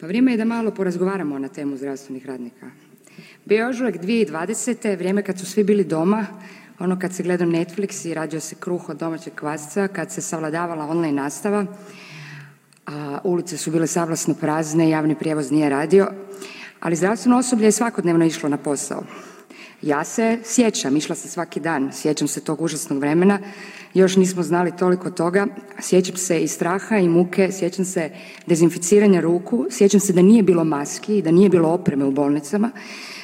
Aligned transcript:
Pa 0.00 0.06
vrijeme 0.06 0.32
je 0.32 0.36
da 0.36 0.44
malo 0.44 0.70
porazgovaramo 0.70 1.38
na 1.38 1.48
temu 1.48 1.76
zdravstvenih 1.76 2.26
radnika. 2.26 2.70
Bio 3.44 3.58
je 3.58 3.68
ožujak 3.68 3.96
2020. 3.96 4.96
vrijeme 4.96 5.22
kad 5.22 5.38
su 5.38 5.46
svi 5.46 5.64
bili 5.64 5.84
doma, 5.84 6.26
ono 6.78 6.98
kad 6.98 7.14
se 7.14 7.22
gledao 7.22 7.48
Netflix 7.48 8.08
i 8.08 8.14
radio 8.14 8.40
se 8.40 8.54
kruh 8.60 8.88
od 8.88 8.96
domaćeg 8.96 9.34
kvasca, 9.34 9.88
kad 9.88 10.12
se 10.12 10.20
savladavala 10.20 10.86
online 10.86 11.22
nastava, 11.22 11.66
a 12.86 13.18
ulice 13.24 13.56
su 13.56 13.70
bile 13.70 13.86
savlasno 13.86 14.34
prazne, 14.34 14.90
javni 14.90 15.14
prijevoz 15.14 15.50
nije 15.50 15.70
radio, 15.70 16.08
ali 16.80 16.96
zdravstveno 16.96 17.38
osoblje 17.38 17.66
je 17.66 17.72
svakodnevno 17.72 18.24
išlo 18.24 18.48
na 18.48 18.56
posao. 18.56 19.02
Ja 19.82 20.04
se 20.04 20.38
sjećam, 20.44 20.96
išla 20.96 21.14
sam 21.14 21.30
svaki 21.30 21.60
dan, 21.60 21.90
sjećam 21.92 22.28
se 22.28 22.40
tog 22.40 22.60
užasnog 22.60 22.98
vremena, 22.98 23.38
još 23.94 24.16
nismo 24.16 24.42
znali 24.42 24.76
toliko 24.76 25.10
toga, 25.10 25.46
sjećam 25.80 26.16
se 26.16 26.40
i 26.40 26.48
straha 26.48 26.98
i 26.98 27.08
muke, 27.08 27.52
sjećam 27.52 27.84
se 27.84 28.10
dezinficiranja 28.46 29.20
ruku, 29.20 29.66
sjećam 29.70 30.00
se 30.00 30.12
da 30.12 30.22
nije 30.22 30.42
bilo 30.42 30.64
maski 30.64 31.18
i 31.18 31.22
da 31.22 31.30
nije 31.30 31.48
bilo 31.48 31.68
opreme 31.68 32.04
u 32.04 32.10
bolnicama, 32.10 32.70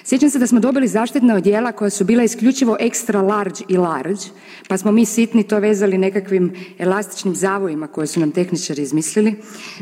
Sjećam 0.04 0.30
se 0.30 0.38
da 0.38 0.46
smo 0.46 0.60
dobili 0.60 0.88
zaštitna 0.88 1.34
odjela 1.34 1.72
koja 1.72 1.90
su 1.90 2.04
bila 2.04 2.24
isključivo 2.24 2.76
extra 2.80 3.22
large 3.22 3.60
i 3.68 3.76
large, 3.76 4.20
pa 4.68 4.78
smo 4.78 4.92
mi 4.92 5.04
sitni 5.06 5.42
to 5.42 5.58
vezali 5.58 5.98
nekakvim 5.98 6.52
elastičnim 6.78 7.34
zavojima 7.34 7.86
koje 7.86 8.06
su 8.06 8.20
nam 8.20 8.32
tehničari 8.32 8.82
izmislili 8.82 9.34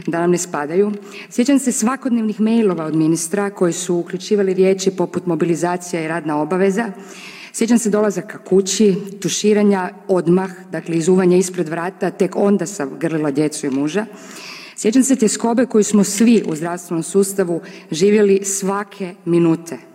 da 0.06 0.20
nam 0.20 0.30
ne 0.30 0.38
spadaju. 0.38 0.92
Sjećam 1.30 1.58
se 1.58 1.72
svakodnevnih 1.72 2.40
mailova 2.40 2.84
od 2.84 2.96
ministra 2.96 3.50
koji 3.50 3.72
su 3.72 3.96
uključivali 3.96 4.54
riječi 4.54 4.90
poput 4.90 5.26
mobilizacija 5.26 6.04
i 6.04 6.08
radna 6.08 6.40
obaveza. 6.40 6.92
Sjećam 7.52 7.78
se 7.78 7.90
dolazaka 7.90 8.38
kući, 8.38 8.96
tuširanja 9.22 9.90
odmah, 10.08 10.50
dakle 10.72 10.96
izuvanja 10.96 11.36
ispred 11.36 11.68
vrata, 11.68 12.10
tek 12.10 12.36
onda 12.36 12.66
sam 12.66 12.98
grlila 12.98 13.30
djecu 13.30 13.66
i 13.66 13.70
muža. 13.70 14.06
Sjećam 14.76 15.02
se 15.02 15.16
tjeskobe 15.16 15.66
koju 15.66 15.84
smo 15.84 16.04
svi 16.04 16.42
u 16.46 16.56
zdravstvenom 16.56 17.02
sustavu 17.02 17.60
živjeli 17.90 18.44
svake 18.44 19.14
minute 19.24 19.89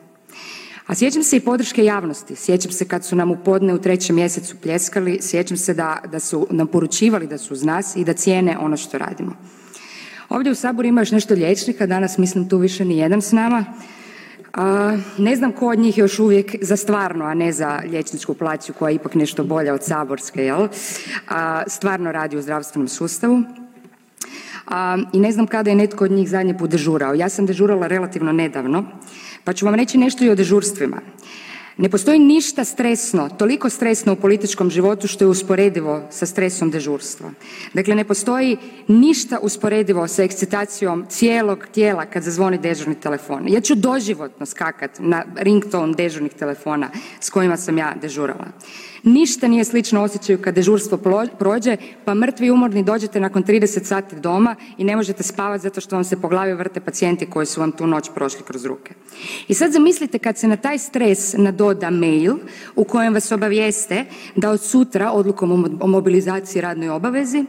a 0.87 0.95
sjećam 0.95 1.23
se 1.23 1.37
i 1.37 1.39
podrške 1.39 1.85
javnosti, 1.85 2.35
sjećam 2.35 2.71
se 2.71 2.87
kad 2.87 3.05
su 3.05 3.15
nam 3.15 3.31
u 3.31 3.37
podne 3.45 3.73
u 3.73 3.81
trećem 3.81 4.15
mjesecu 4.15 4.55
pljeskali, 4.61 5.19
sjećam 5.21 5.57
se 5.57 5.73
da, 5.73 5.99
da 6.11 6.19
su 6.19 6.47
nam 6.51 6.67
poručivali 6.67 7.27
da 7.27 7.37
su 7.37 7.53
uz 7.53 7.63
nas 7.63 7.95
i 7.95 8.03
da 8.03 8.13
cijene 8.13 8.57
ono 8.57 8.77
što 8.77 8.97
radimo. 8.97 9.35
Ovdje 10.29 10.51
u 10.51 10.55
Saboru 10.55 10.87
ima 10.87 11.01
još 11.01 11.11
nešto 11.11 11.33
liječnika, 11.33 11.85
danas 11.85 12.17
mislim 12.17 12.49
tu 12.49 12.57
više 12.57 12.85
ni 12.85 12.97
jedan 12.97 13.21
s 13.21 13.31
nama. 13.31 13.65
A, 14.53 14.97
ne 15.17 15.35
znam 15.35 15.51
ko 15.51 15.67
od 15.67 15.79
njih 15.79 15.97
još 15.97 16.19
uvijek 16.19 16.55
za 16.61 16.77
stvarno, 16.77 17.25
a 17.25 17.33
ne 17.33 17.51
za 17.51 17.81
liječničku 17.89 18.33
plaću 18.33 18.73
koja 18.73 18.89
je 18.89 18.95
ipak 18.95 19.15
nešto 19.15 19.43
bolja 19.43 19.73
od 19.73 19.83
saborske, 19.83 20.41
jel? 20.41 20.67
A, 21.27 21.63
stvarno 21.67 22.11
radi 22.11 22.37
u 22.37 22.41
zdravstvenom 22.41 22.87
sustavu. 22.87 23.43
A, 24.67 24.97
I 25.13 25.19
ne 25.19 25.31
znam 25.31 25.47
kada 25.47 25.69
je 25.69 25.75
netko 25.75 26.03
od 26.03 26.11
njih 26.11 26.29
zadnji 26.29 26.57
put 26.57 26.69
dežurao. 26.69 27.13
Ja 27.13 27.29
sam 27.29 27.45
dežurala 27.45 27.87
relativno 27.87 28.31
nedavno 28.31 28.85
pa 29.45 29.53
ću 29.53 29.65
vam 29.65 29.75
reći 29.75 29.97
nešto 29.97 30.25
i 30.25 30.29
o 30.29 30.35
dežurstvima. 30.35 31.01
Ne 31.77 31.89
postoji 31.89 32.19
ništa 32.19 32.63
stresno, 32.63 33.29
toliko 33.29 33.69
stresno 33.69 34.13
u 34.13 34.15
političkom 34.15 34.69
životu 34.69 35.07
što 35.07 35.23
je 35.23 35.27
usporedivo 35.27 36.01
sa 36.09 36.25
stresom 36.25 36.71
dežurstva. 36.71 37.29
Dakle, 37.73 37.95
ne 37.95 38.03
postoji 38.03 38.57
ništa 38.87 39.39
usporedivo 39.41 40.07
sa 40.07 40.23
ekscitacijom 40.23 41.05
cijelog 41.09 41.67
tijela 41.73 42.05
kad 42.05 42.23
zazvoni 42.23 42.57
dežurni 42.57 42.95
telefon. 42.95 43.47
Ja 43.47 43.61
ću 43.61 43.75
doživotno 43.75 44.45
skakat 44.45 44.91
na 44.99 45.25
ringtone 45.35 45.93
dežurnih 45.93 46.33
telefona 46.33 46.89
s 47.19 47.29
kojima 47.29 47.57
sam 47.57 47.77
ja 47.77 47.93
dežurala. 48.01 48.47
Ništa 49.05 49.47
nije 49.47 49.63
slično 49.63 50.03
osjećaju 50.03 50.41
kad 50.41 50.55
dežurstvo 50.55 50.97
prođe, 51.39 51.77
pa 52.05 52.13
mrtvi 52.13 52.47
i 52.47 52.51
umorni 52.51 52.83
dođete 52.83 53.19
nakon 53.19 53.43
30 53.43 53.83
sati 53.83 54.15
doma 54.15 54.55
i 54.77 54.83
ne 54.83 54.95
možete 54.95 55.23
spavati 55.23 55.63
zato 55.63 55.81
što 55.81 55.95
vam 55.95 56.03
se 56.03 56.21
po 56.21 56.27
glavi 56.27 56.53
vrte 56.53 56.79
pacijenti 56.79 57.25
koji 57.25 57.45
su 57.45 57.59
vam 57.59 57.71
tu 57.71 57.87
noć 57.87 58.09
prošli 58.15 58.41
kroz 58.47 58.65
ruke. 58.65 58.93
I 59.47 59.53
sad 59.53 59.71
zamislite 59.71 60.19
kad 60.19 60.37
se 60.37 60.47
na 60.47 60.57
taj 60.57 60.77
stres 60.77 61.33
nadoda 61.37 61.89
mail 61.89 62.33
u 62.75 62.83
kojem 62.83 63.13
vas 63.13 63.31
obavijeste 63.31 64.05
da 64.35 64.49
od 64.51 64.61
sutra 64.61 65.11
odlukom 65.11 65.77
o 65.81 65.87
mobilizaciji 65.87 66.61
radnoj 66.61 66.89
obavezi 66.89 67.45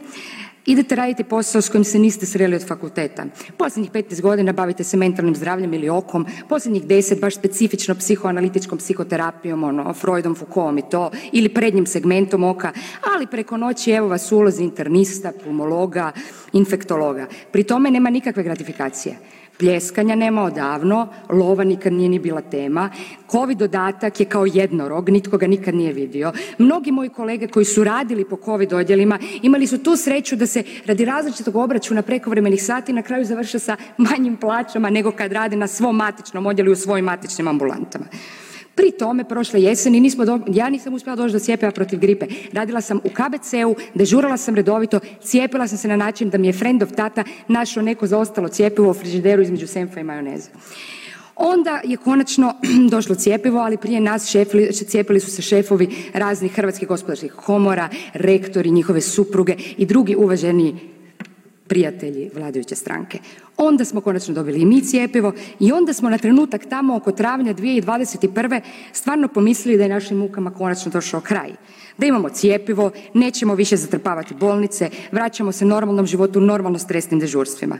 idete 0.67 0.95
raditi 0.95 1.23
posao 1.23 1.61
s 1.61 1.69
kojim 1.69 1.83
se 1.83 1.99
niste 1.99 2.25
sreli 2.25 2.55
od 2.55 2.67
fakulteta. 2.67 3.25
Posljednjih 3.57 3.91
15 3.91 4.21
godina 4.21 4.53
bavite 4.53 4.83
se 4.83 4.97
mentalnim 4.97 5.35
zdravljem 5.35 5.73
ili 5.73 5.89
okom, 5.89 6.25
posljednjih 6.49 6.83
10 6.83 7.19
baš 7.19 7.35
specifično 7.35 7.95
psihoanalitičkom 7.95 8.77
psihoterapijom, 8.77 9.63
ono, 9.63 9.93
Freudom, 9.93 10.35
Foucaultom 10.35 10.77
i 10.77 10.89
to, 10.91 11.11
ili 11.31 11.49
prednjim 11.49 11.85
segmentom 11.85 12.43
oka, 12.43 12.71
ali 13.15 13.27
preko 13.27 13.57
noći 13.57 13.91
evo 13.91 14.07
vas 14.07 14.31
ulazi 14.31 14.63
internista, 14.63 15.31
pulmologa, 15.43 16.11
infektologa. 16.53 17.27
Pri 17.51 17.63
tome 17.63 17.91
nema 17.91 18.09
nikakve 18.09 18.43
gratifikacije. 18.43 19.17
Pljeskanja 19.57 20.15
nema 20.15 20.43
odavno, 20.43 21.07
lova 21.29 21.63
nikad 21.63 21.93
nije 21.93 22.09
ni 22.09 22.19
bila 22.19 22.41
tema, 22.41 22.89
covid 23.31 23.57
dodatak 23.57 24.19
je 24.19 24.25
kao 24.25 24.45
jednorog, 24.45 25.09
nitko 25.09 25.37
ga 25.37 25.47
nikad 25.47 25.75
nije 25.75 25.93
vidio. 25.93 26.31
Mnogi 26.57 26.91
moji 26.91 27.09
kolege 27.09 27.47
koji 27.47 27.65
su 27.65 27.83
radili 27.83 28.25
po 28.25 28.37
covid 28.45 28.73
odjelima 28.73 29.19
imali 29.41 29.67
su 29.67 29.77
tu 29.83 29.95
sreću 29.95 30.35
da 30.35 30.47
se 30.47 30.63
radi 30.85 31.05
različitog 31.05 31.55
obračuna 31.55 32.01
prekovremenih 32.01 32.63
sati 32.63 32.93
na 32.93 33.01
kraju 33.01 33.25
završe 33.25 33.59
sa 33.59 33.75
manjim 33.97 34.35
plaćama 34.37 34.89
nego 34.89 35.11
kad 35.11 35.31
rade 35.31 35.55
na 35.55 35.67
svom 35.67 35.95
matičnom 35.95 36.45
odjelu 36.45 36.69
i 36.69 36.73
u 36.73 36.75
svojim 36.75 37.05
matičnim 37.05 37.47
ambulantama. 37.47 38.05
Pri 38.77 38.91
tome 38.91 39.23
prošle 39.23 39.61
jeseni 39.61 39.99
nismo 39.99 40.25
do, 40.25 40.39
ja 40.47 40.69
nisam 40.69 40.93
uspjela 40.93 41.15
doći 41.15 41.33
do 41.33 41.39
cjepiva 41.39 41.71
protiv 41.71 41.99
gripe. 41.99 42.25
Radila 42.53 42.81
sam 42.81 42.97
u 42.97 43.09
KBC-u, 43.09 43.75
dežurala 43.93 44.37
sam 44.37 44.55
redovito, 44.55 44.99
cijepila 45.21 45.67
sam 45.67 45.77
se 45.77 45.87
na 45.87 45.95
način 45.95 46.29
da 46.29 46.37
mi 46.37 46.47
je 46.47 46.53
friendov 46.53 46.91
tata 46.91 47.23
našao 47.47 47.83
neko 47.83 48.07
zaostalo 48.07 48.49
cjepivo 48.49 48.89
u 48.89 48.93
frižideru 48.93 49.41
između 49.41 49.67
senfa 49.67 49.99
i 49.99 50.03
majoneze. 50.03 50.49
Onda 51.35 51.81
je 51.83 51.97
konačno 51.97 52.53
došlo 52.91 53.15
cjepivo, 53.15 53.59
ali 53.59 53.77
prije 53.77 53.99
nas 53.99 54.29
šefili, 54.29 54.73
cijepili 54.73 55.19
su 55.19 55.31
se 55.31 55.41
šefovi 55.41 55.89
raznih 56.13 56.53
hrvatskih 56.53 56.87
gospodarskih 56.87 57.33
komora, 57.33 57.89
rektori, 58.13 58.71
njihove 58.71 59.01
supruge 59.01 59.55
i 59.77 59.85
drugi 59.85 60.15
uvaženi 60.15 60.96
prijatelji 61.67 62.29
vladajuće 62.35 62.75
stranke. 62.75 63.19
Onda 63.57 63.85
smo 63.85 64.01
konačno 64.01 64.33
dobili 64.33 64.61
i 64.61 64.65
mi 64.65 64.81
cjepivo 64.81 65.33
i 65.59 65.71
onda 65.71 65.93
smo 65.93 66.09
na 66.09 66.17
trenutak 66.17 66.65
tamo 66.69 66.95
oko 66.95 67.11
travnja 67.11 67.53
2021. 67.53 68.61
stvarno 68.91 69.27
pomislili 69.27 69.77
da 69.77 69.83
je 69.83 69.89
našim 69.89 70.17
mukama 70.17 70.51
konačno 70.51 70.91
došao 70.91 71.21
kraj. 71.21 71.51
Da 71.97 72.05
imamo 72.05 72.29
cjepivo, 72.29 72.91
nećemo 73.13 73.55
više 73.55 73.77
zatrpavati 73.77 74.33
bolnice, 74.33 74.89
vraćamo 75.11 75.51
se 75.51 75.65
normalnom 75.65 76.05
životu, 76.05 76.41
normalno 76.41 76.79
stresnim 76.79 77.19
dežurstvima. 77.19 77.77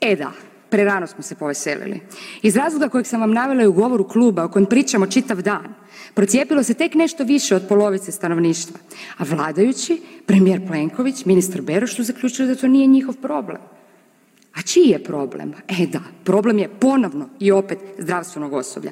E 0.00 0.16
da, 0.16 0.32
prerano 0.70 1.06
smo 1.06 1.22
se 1.22 1.34
poveselili. 1.34 2.00
Iz 2.42 2.56
razloga 2.56 2.88
kojeg 2.88 3.06
sam 3.06 3.20
vam 3.20 3.32
navela 3.32 3.68
u 3.68 3.72
govoru 3.72 4.08
kluba 4.08 4.44
o 4.44 4.48
kojem 4.48 4.66
pričamo 4.66 5.06
čitav 5.06 5.42
dan, 5.42 5.74
procijepilo 6.14 6.62
se 6.62 6.74
tek 6.74 6.94
nešto 6.94 7.24
više 7.24 7.56
od 7.56 7.68
polovice 7.68 8.12
stanovništva, 8.12 8.78
a 9.16 9.24
vladajući, 9.24 10.02
premijer 10.26 10.66
Plenković, 10.66 11.24
ministar 11.24 11.62
Beroš 11.62 11.96
su 11.96 12.02
zaključili 12.02 12.48
da 12.48 12.54
to 12.54 12.66
nije 12.66 12.86
njihov 12.86 13.14
problem. 13.14 13.60
A 14.54 14.62
čiji 14.62 14.88
je 14.88 15.04
problem? 15.04 15.54
E 15.68 15.86
da, 15.86 16.00
problem 16.24 16.58
je 16.58 16.68
ponovno 16.80 17.28
i 17.40 17.52
opet 17.52 17.78
zdravstvenog 17.98 18.52
osoblja. 18.52 18.90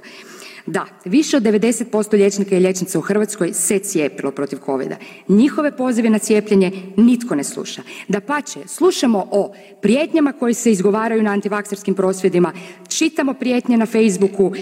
Da, 0.66 0.86
više 1.04 1.36
od 1.36 1.42
90% 1.42 2.12
liječnika 2.12 2.56
i 2.56 2.60
liječnica 2.60 2.98
u 2.98 3.02
Hrvatskoj 3.02 3.52
se 3.52 3.78
cijepilo 3.78 4.32
protiv 4.32 4.58
covida. 4.64 4.96
Njihove 5.28 5.76
pozive 5.76 6.10
na 6.10 6.18
cijepljenje 6.18 6.72
nitko 6.96 7.34
ne 7.34 7.44
sluša. 7.44 7.82
Da 8.08 8.20
pače, 8.20 8.60
slušamo 8.66 9.28
o 9.30 9.52
prijetnjama 9.82 10.32
koji 10.32 10.54
se 10.54 10.70
izgovaraju 10.70 11.22
na 11.22 11.30
antivakserskim 11.30 11.94
prosvjedima, 11.94 12.52
čitamo 12.88 13.34
prijetnje 13.34 13.76
na 13.76 13.86
Facebooku, 13.86 14.52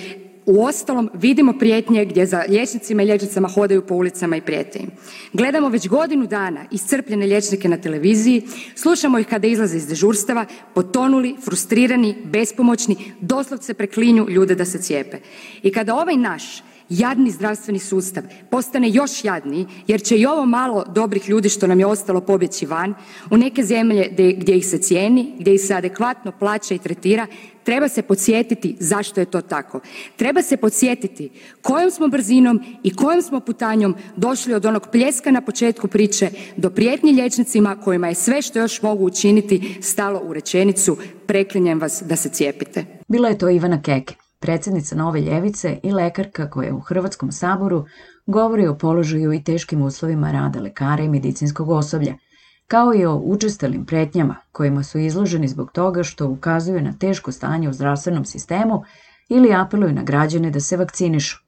Uostalom, 0.46 1.10
vidimo 1.14 1.52
prijetnje 1.58 2.04
gdje 2.04 2.26
za 2.26 2.44
liječnicima 2.48 3.02
i 3.02 3.06
liječnicama 3.06 3.48
hodaju 3.48 3.86
po 3.86 3.94
ulicama 3.94 4.36
i 4.36 4.40
prijete 4.40 4.78
im. 4.78 4.90
Gledamo 5.32 5.68
već 5.68 5.88
godinu 5.88 6.26
dana 6.26 6.64
iscrpljene 6.70 7.26
liječnike 7.26 7.68
na 7.68 7.76
televiziji, 7.76 8.42
slušamo 8.74 9.18
ih 9.18 9.26
kada 9.26 9.46
izlaze 9.46 9.76
iz 9.76 9.86
dežurstava, 9.86 10.46
potonuli, 10.74 11.36
frustrirani, 11.44 12.16
bespomoćni, 12.24 12.96
doslovce 13.20 13.74
preklinju 13.74 14.26
ljude 14.30 14.54
da 14.54 14.64
se 14.64 14.78
cijepe. 14.78 15.16
I 15.62 15.72
kada 15.72 15.94
ovaj 15.94 16.16
naš 16.16 16.62
jadni 16.88 17.30
zdravstveni 17.30 17.78
sustav 17.78 18.22
postane 18.50 18.90
još 18.90 19.24
jadniji 19.24 19.66
jer 19.86 20.02
će 20.02 20.16
i 20.16 20.26
ovo 20.26 20.46
malo 20.46 20.84
dobrih 20.94 21.28
ljudi 21.28 21.48
što 21.48 21.66
nam 21.66 21.80
je 21.80 21.86
ostalo 21.86 22.20
pobjeći 22.20 22.66
van 22.66 22.94
u 23.30 23.36
neke 23.36 23.62
zemlje 23.62 24.08
gdje 24.36 24.56
ih 24.56 24.66
se 24.66 24.78
cijeni, 24.78 25.34
gdje 25.38 25.54
ih 25.54 25.60
se 25.60 25.74
adekvatno 25.74 26.32
plaća 26.32 26.74
i 26.74 26.78
tretira, 26.78 27.26
treba 27.64 27.88
se 27.88 28.02
podsjetiti 28.02 28.76
zašto 28.80 29.20
je 29.20 29.26
to 29.26 29.40
tako. 29.40 29.80
Treba 30.16 30.42
se 30.42 30.56
podsjetiti 30.56 31.30
kojom 31.62 31.90
smo 31.90 32.08
brzinom 32.08 32.60
i 32.82 32.96
kojom 32.96 33.22
smo 33.22 33.40
putanjom 33.40 33.94
došli 34.16 34.54
od 34.54 34.66
onog 34.66 34.88
pljeska 34.92 35.30
na 35.30 35.40
početku 35.40 35.88
priče 35.88 36.30
do 36.56 36.70
prijetnji 36.70 37.12
liječnicima 37.12 37.76
kojima 37.80 38.08
je 38.08 38.14
sve 38.14 38.42
što 38.42 38.58
još 38.58 38.82
mogu 38.82 39.04
učiniti 39.04 39.78
stalo 39.82 40.20
u 40.24 40.32
rečenicu 40.32 40.96
preklinjem 41.26 41.80
vas 41.80 42.02
da 42.06 42.16
se 42.16 42.28
cijepite. 42.28 42.84
Bila 43.08 43.28
je 43.28 43.38
to 43.38 43.48
Ivana 43.48 43.82
Keke, 43.82 44.14
predsjednica 44.44 44.96
Nove 44.96 45.20
Ljevice 45.20 45.78
i 45.82 45.92
lekarka 45.92 46.50
koja 46.50 46.74
u 46.74 46.80
Hrvatskom 46.80 47.32
saboru 47.32 47.84
govori 48.26 48.66
o 48.66 48.78
položaju 48.78 49.32
i 49.32 49.44
teškim 49.44 49.82
uslovima 49.82 50.32
rada 50.32 50.60
lekara 50.60 51.02
i 51.02 51.08
medicinskog 51.08 51.70
osoblja, 51.70 52.14
kao 52.66 52.94
i 52.94 53.04
o 53.04 53.14
učestalim 53.14 53.86
pretnjama 53.86 54.36
kojima 54.52 54.82
su 54.82 54.98
izloženi 54.98 55.48
zbog 55.48 55.72
toga 55.72 56.02
što 56.02 56.28
ukazuju 56.28 56.82
na 56.82 56.92
teško 56.92 57.32
stanje 57.32 57.68
u 57.68 57.72
zdravstvenom 57.72 58.24
sistemu 58.24 58.82
ili 59.28 59.54
apeluju 59.54 59.92
na 59.92 60.02
građane 60.02 60.50
da 60.50 60.60
se 60.60 60.76
vakcinišu. 60.76 61.38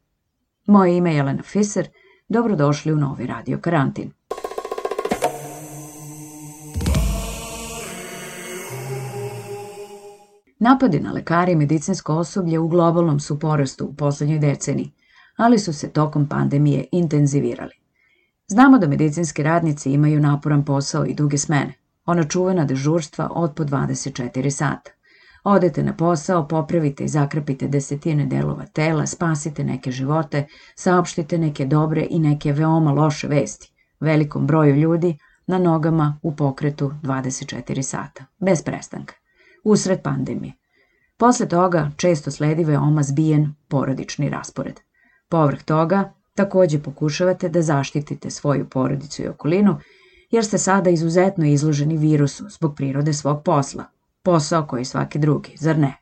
Moje 0.67 0.97
ime 0.97 1.11
je 1.11 1.17
Jelena 1.17 1.43
Fiser, 1.43 1.89
dobrodošli 2.29 2.93
u 2.93 2.97
novi 2.97 3.27
radio 3.27 3.59
karantin. 3.59 4.16
Napadi 10.59 11.01
na 11.01 11.13
lekare 11.13 11.53
i 11.53 11.57
medicinsko 11.57 12.15
osoblje 12.15 12.59
u 12.59 12.69
globalnom 12.69 13.21
su 13.21 13.39
porastu 13.39 13.85
u 13.85 13.95
poslednjoj 13.95 14.39
deceniji, 14.39 14.93
ali 15.37 15.59
su 15.59 15.73
se 15.73 15.89
tokom 15.89 16.29
pandemije 16.29 16.85
intenzivirali. 16.93 17.73
Znamo 18.49 18.79
da 18.79 18.89
medicinski 18.89 19.43
radnici 19.43 19.93
imaju 19.93 20.21
naporan 20.21 20.65
posao 20.65 21.07
i 21.07 21.15
duge 21.15 21.39
smene, 21.39 21.75
ona 22.07 22.25
čuvena 22.25 22.65
dežurstva 22.65 23.29
od 23.31 23.55
po 23.55 23.65
24 23.65 24.51
sata. 24.51 24.91
Odete 25.45 25.83
na 25.83 25.97
posao, 25.97 26.49
popravite 26.49 27.05
i 27.05 27.09
zakrpite 27.09 27.69
desetine 27.69 28.27
delova 28.27 28.67
tela, 28.67 29.07
spasite 29.07 29.65
neke 29.65 29.91
živote, 29.91 30.47
saopštite 30.75 31.39
neke 31.39 31.67
dobre 31.67 32.07
i 32.11 32.19
neke 32.19 32.53
veoma 32.53 32.93
loše 32.93 33.29
vesti, 33.29 33.73
velikom 34.01 34.47
broju 34.47 34.77
ljudi 34.77 35.19
na 35.47 35.59
nogama 35.59 36.19
u 36.23 36.37
pokretu 36.37 36.93
24 37.03 37.83
sata, 37.83 38.25
bez 38.39 38.63
prestanka 38.63 39.15
usred 39.67 40.03
pandemije. 40.03 40.53
Posle 41.17 41.49
toga 41.49 41.91
često 41.97 42.31
sledi 42.31 42.65
veoma 42.65 43.03
zbijen 43.03 43.55
porodični 43.69 44.29
raspored. 44.29 44.81
Povrh 45.29 45.63
toga, 45.63 46.13
takođe 46.35 46.83
pokušavate 46.83 47.49
da 47.49 47.63
zaštitite 47.63 48.31
svoju 48.31 48.69
porodicu 48.69 49.23
i 49.23 49.29
okolinu, 49.29 49.79
jer 50.31 50.45
ste 50.45 50.59
sada 50.59 50.91
izuzetno 50.91 51.47
izloženi 51.47 51.97
virusu 51.97 52.45
zbog 52.49 52.77
prirode 52.77 53.13
svog 53.13 53.43
posla. 53.45 53.85
Posao 54.23 54.67
koji 54.67 54.85
svaki 54.85 55.19
drugi, 55.19 55.57
zar 55.57 55.79
ne? 55.79 55.97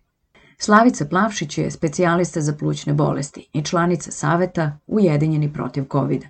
Slavica 0.58 1.04
Plavšić 1.04 1.58
je 1.58 1.70
specijalista 1.70 2.40
za 2.40 2.52
plućne 2.52 2.92
bolesti 2.92 3.48
i 3.52 3.62
članica 3.62 4.10
Saveta 4.10 4.78
Ujedinjeni 4.86 5.52
protiv 5.52 5.84
covid 5.92 6.22
-a. 6.22 6.28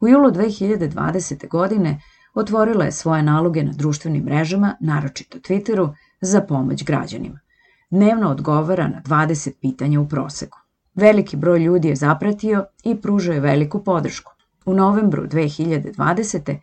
U 0.00 0.08
julu 0.08 0.30
2020. 0.30 1.48
godine 1.48 2.00
otvorila 2.34 2.84
je 2.84 2.92
svoje 2.92 3.22
naloge 3.22 3.62
na 3.62 3.72
društvenim 3.72 4.24
mrežama, 4.24 4.76
naročito 4.80 5.38
Twitteru, 5.38 5.94
za 6.22 6.40
pomoć 6.40 6.84
građanima. 6.84 7.40
Dnevno 7.90 8.30
odgovara 8.30 8.88
na 8.88 9.02
20 9.02 9.50
pitanja 9.60 10.00
u 10.00 10.08
proseku. 10.08 10.58
Veliki 10.94 11.36
broj 11.36 11.58
ljudi 11.58 11.88
je 11.88 11.96
zapratio 11.96 12.64
i 12.84 12.96
pružao 12.96 13.34
je 13.34 13.40
veliku 13.40 13.84
podršku. 13.84 14.32
U 14.66 14.74
novembru 14.74 15.26
2020. 15.26 16.56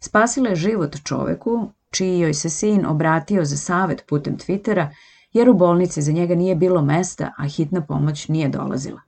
spasila 0.00 0.48
je 0.48 0.56
život 0.56 0.96
čoveku 1.04 1.70
čiji 1.90 2.18
joj 2.18 2.34
se 2.34 2.50
sin 2.50 2.86
obratio 2.86 3.44
za 3.44 3.56
savet 3.56 4.04
putem 4.08 4.36
Twittera 4.36 4.88
jer 5.32 5.50
u 5.50 5.54
bolnici 5.54 6.02
za 6.02 6.12
njega 6.12 6.34
nije 6.34 6.54
bilo 6.54 6.82
mesta, 6.82 7.32
a 7.38 7.48
hitna 7.48 7.80
pomoć 7.80 8.28
nije 8.28 8.48
dolazila. 8.48 9.00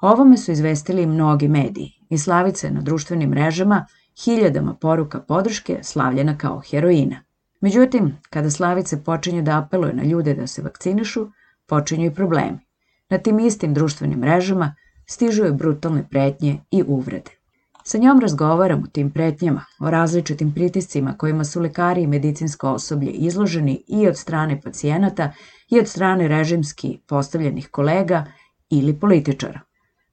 Ovome 0.00 0.36
su 0.36 0.52
izvestili 0.52 1.06
mnogi 1.06 1.48
mediji 1.48 1.92
i 2.10 2.18
Slavica 2.18 2.66
je 2.66 2.72
na 2.72 2.80
društvenim 2.80 3.30
mrežama 3.30 3.86
hiljadama 4.24 4.74
poruka 4.74 5.20
podrške 5.20 5.78
slavljena 5.82 6.38
kao 6.38 6.62
heroina. 6.70 7.16
Međutim, 7.62 8.16
kada 8.30 8.50
Slavice 8.50 9.04
počinje 9.04 9.42
da 9.42 9.58
apeluje 9.58 9.94
na 9.94 10.02
ljude 10.02 10.34
da 10.34 10.46
se 10.46 10.62
vakcinišu, 10.62 11.26
počinju 11.66 12.06
i 12.06 12.14
problemi. 12.14 12.58
Na 13.10 13.18
tim 13.18 13.40
istim 13.40 13.74
društvenim 13.74 14.18
mrežama 14.18 14.74
stižu 15.06 15.44
joj 15.44 15.52
brutalne 15.52 16.08
pretnje 16.10 16.58
i 16.70 16.82
uvrede. 16.86 17.30
Sa 17.84 17.98
njom 17.98 18.20
razgovaram 18.20 18.82
o 18.82 18.86
tim 18.86 19.10
pretnjama, 19.10 19.64
o 19.80 19.90
različitim 19.90 20.52
pritiscima 20.54 21.14
kojima 21.18 21.44
su 21.44 21.60
lekari 21.60 22.02
i 22.02 22.06
medicinsko 22.06 22.70
osoblje 22.70 23.10
izloženi 23.10 23.84
i 23.88 24.08
od 24.08 24.16
strane 24.16 24.60
pacijenata 24.60 25.32
i 25.70 25.78
od 25.78 25.88
strane 25.88 26.28
režimski 26.28 26.98
postavljenih 27.06 27.68
kolega 27.68 28.24
ili 28.70 29.00
političara. 29.00 29.60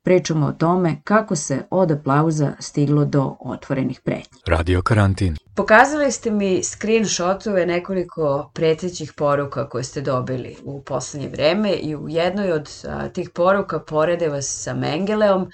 Pričamo 0.09 0.47
o 0.47 0.51
tome 0.51 1.01
kako 1.03 1.35
se 1.35 1.61
od 1.69 1.91
aplauza 1.91 2.51
stiglo 2.59 3.05
do 3.05 3.35
otvorenih 3.39 4.01
pretnji. 4.03 4.39
Radio 4.47 4.81
karantin. 4.81 5.37
Pokazali 5.55 6.11
ste 6.11 6.31
mi 6.31 6.63
screenshotove 6.63 7.65
nekoliko 7.65 8.51
pretećih 8.53 9.13
poruka 9.13 9.69
koje 9.69 9.83
ste 9.83 10.01
dobili 10.01 10.55
u 10.63 10.81
poslednje 10.81 11.29
vreme 11.29 11.73
i 11.73 11.95
u 11.95 12.09
jednoj 12.09 12.51
od 12.51 12.69
a, 12.87 13.09
tih 13.09 13.29
poruka 13.29 13.79
porede 13.79 14.29
vas 14.29 14.63
sa 14.63 14.73
Mengeleom, 14.73 15.51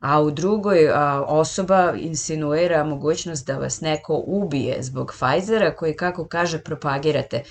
a 0.00 0.22
u 0.22 0.30
drugoj 0.30 0.88
a, 0.88 1.24
osoba 1.28 1.92
insinuira 1.96 2.84
mogućnost 2.84 3.46
da 3.46 3.58
vas 3.58 3.80
neko 3.80 4.22
ubije 4.26 4.82
zbog 4.82 5.12
Pfizera 5.12 5.76
koji, 5.76 5.96
kako 5.96 6.26
kaže, 6.26 6.58
propagirate 6.58 7.42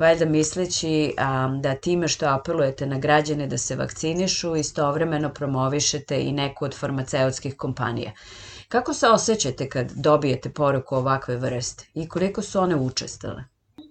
valjda 0.00 0.24
misleći 0.24 1.14
a, 1.18 1.48
da 1.62 1.74
time 1.74 2.08
što 2.08 2.26
apelujete 2.26 2.86
na 2.86 2.98
građane 2.98 3.46
da 3.46 3.58
se 3.58 3.76
vakcinišu, 3.76 4.56
istovremeno 4.56 5.34
promovišete 5.34 6.22
i 6.22 6.32
neku 6.32 6.64
od 6.64 6.78
farmaceutskih 6.78 7.56
kompanija. 7.56 8.12
Kako 8.68 8.94
se 8.94 9.08
osjećate 9.08 9.68
kad 9.68 9.90
dobijete 9.90 10.50
poruku 10.50 10.96
ovakve 10.96 11.36
vrste 11.36 11.86
i 11.94 12.08
koliko 12.08 12.42
su 12.42 12.60
one 12.60 12.76
učestale? 12.76 13.44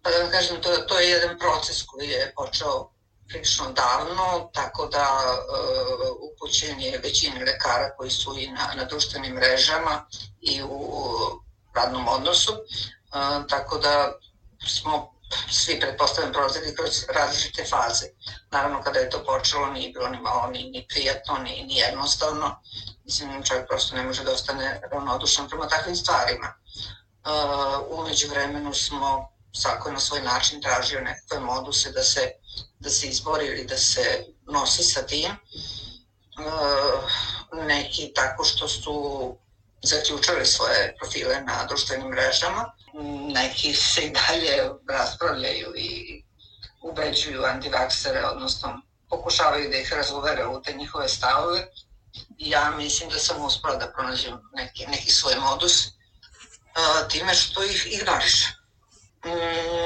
Pa 0.03 0.09
da 0.09 0.17
vam 0.17 0.31
kažem, 0.31 0.61
to, 0.61 0.69
to 0.87 0.99
je 0.99 1.09
jedan 1.09 1.39
proces 1.39 1.83
koji 1.83 2.07
je 2.07 2.33
počeo 2.35 2.89
prilično 3.27 3.65
davno, 3.71 4.49
tako 4.53 4.87
da 4.87 5.05
uh, 5.05 6.31
upućen 6.31 6.79
je 6.79 6.99
većini 7.03 7.39
lekara 7.39 7.95
koji 7.97 8.11
su 8.11 8.35
i 8.39 8.47
na, 8.47 8.73
na 8.75 8.85
društvenim 8.85 9.35
mrežama 9.35 10.05
i 10.41 10.61
u 10.63 10.79
radnom 11.75 12.07
odnosu, 12.07 12.51
uh, 12.51 13.47
tako 13.47 13.77
da 13.77 14.11
smo 14.67 15.18
svi 15.51 15.79
pretpostavljam 15.79 16.33
prolazili 16.33 16.75
kroz 16.75 17.05
različite 17.09 17.65
faze. 17.65 18.05
Naravno 18.51 18.81
kada 18.81 18.99
je 18.99 19.09
to 19.09 19.23
počelo 19.23 19.67
nije 19.67 19.91
bilo 19.91 20.09
ni 20.09 20.19
malo 20.19 20.47
ni, 20.47 20.63
ni 20.63 20.85
prijatno, 20.89 21.37
ni, 21.37 21.63
ni 21.63 21.75
jednostavno. 21.75 22.61
Mislim, 23.03 23.43
čovjek 23.43 23.67
prosto 23.67 23.95
ne 23.95 24.03
može 24.03 24.23
da 24.23 24.31
ostane 24.31 24.81
ravnodušan 24.91 25.49
prema 25.49 25.67
takvim 25.67 25.95
stvarima. 25.95 26.53
Uh, 27.25 27.99
umeđu 27.99 28.27
vremenu 28.27 28.73
smo 28.73 29.29
svako 29.53 29.91
na 29.91 29.99
svoj 29.99 30.21
način 30.21 30.61
tražio 30.61 31.01
nekakve 31.01 31.39
moduse 31.39 31.91
da 31.91 32.03
se, 32.03 32.31
da 32.79 32.89
se 32.89 33.07
izbori 33.07 33.45
ili 33.45 33.65
da 33.65 33.77
se 33.77 34.25
nosi 34.51 34.83
sa 34.83 35.01
tim. 35.01 35.31
Uh, 36.39 37.65
neki 37.65 38.13
tako 38.13 38.43
što 38.43 38.67
su 38.67 39.37
zaključali 39.81 40.45
svoje 40.45 40.95
profile 40.97 41.41
na 41.41 41.65
društvenim 41.65 42.07
mrežama, 42.07 42.71
neki 43.33 43.73
se 43.73 44.01
i 44.01 44.11
dalje 44.11 44.69
raspravljaju 44.89 45.73
i 45.75 46.23
ubeđuju 46.81 47.43
antivaksere, 47.43 48.25
odnosno 48.25 48.81
pokušavaju 49.09 49.69
da 49.69 49.77
ih 49.77 49.93
razgovere 49.93 50.45
u 50.45 50.61
te 50.61 50.73
njihove 50.73 51.09
stavove. 51.09 51.67
Ja 52.37 52.71
mislim 52.71 53.09
da 53.09 53.19
sam 53.19 53.45
uspela 53.45 53.75
da 53.75 53.91
pronađem 53.91 54.39
neki, 54.53 54.87
neki 54.87 55.11
svoj 55.11 55.35
modus 55.35 55.85
uh, 55.85 57.07
time 57.09 57.33
što 57.33 57.63
ih 57.63 57.87
ignoriš. 57.91 58.45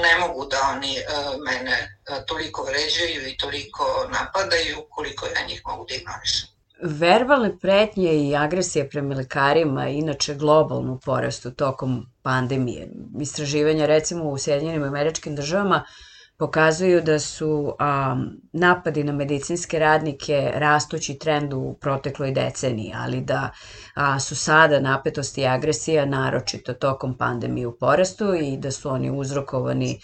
Ne 0.02 0.18
mogu 0.20 0.46
da 0.46 0.62
oni 0.76 0.98
uh, 0.98 1.42
mene 1.42 2.00
uh, 2.10 2.26
toliko 2.26 2.64
vređaju 2.64 3.28
i 3.28 3.38
toliko 3.38 4.08
napadaju 4.10 4.88
koliko 4.90 5.26
ja 5.26 5.46
njih 5.48 5.62
mogu 5.66 5.86
da 5.90 5.96
ignorišem. 5.96 6.53
Verbalne 6.82 7.58
pretnje 7.60 8.14
i 8.14 8.36
agresija 8.36 8.86
prema 8.92 9.16
lekarima 9.16 9.88
inače 9.88 10.36
globalno 10.36 11.00
porastu 11.06 11.52
tokom 11.52 12.06
pandemije. 12.22 12.90
Istraživanja 13.22 13.86
recimo 13.86 14.30
u 14.30 14.38
Sjedinjenim 14.38 14.84
američkim 14.84 15.36
državama 15.36 15.84
pokazuju 16.38 17.02
da 17.02 17.20
su 17.20 17.76
a, 17.80 18.16
napadi 18.54 19.04
na 19.04 19.14
medicinske 19.14 19.80
radnike 19.80 20.52
rastući 20.56 21.20
trend 21.20 21.54
u 21.54 21.78
protekloj 21.82 22.32
deceniji, 22.32 22.94
ali 22.96 23.22
da 23.22 23.50
a, 23.96 24.20
su 24.20 24.36
sada 24.36 24.80
napetosti 24.80 25.42
i 25.42 25.48
agresija 25.48 26.06
naročito 26.06 26.74
tokom 26.74 27.18
pandemije 27.18 27.68
u 27.68 27.78
porastu 27.78 28.34
i 28.34 28.58
da 28.58 28.72
su 28.72 28.90
oni 28.90 29.12
uzrokovani 29.12 30.00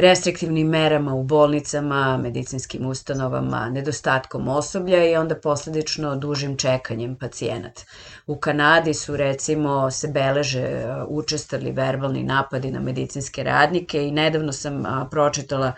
restriktivnim 0.00 0.68
merama 0.68 1.14
u 1.14 1.22
bolnicama, 1.22 2.16
medicinskim 2.16 2.86
ustanovama, 2.86 3.68
nedostatkom 3.70 4.48
osoblja 4.48 5.10
i 5.10 5.16
onda 5.16 5.34
posledično 5.34 6.16
dužim 6.16 6.56
čekanjem 6.56 7.16
pacijenata. 7.16 7.82
U 8.26 8.36
Kanadi 8.36 8.94
su 8.94 9.16
recimo 9.16 9.90
se 9.90 10.08
beleže 10.08 10.86
učestali 11.08 11.72
verbalni 11.72 12.22
napadi 12.22 12.70
na 12.70 12.80
medicinske 12.80 13.42
radnike 13.42 14.06
i 14.06 14.10
nedavno 14.10 14.52
sam 14.52 14.84
pročitala 15.10 15.72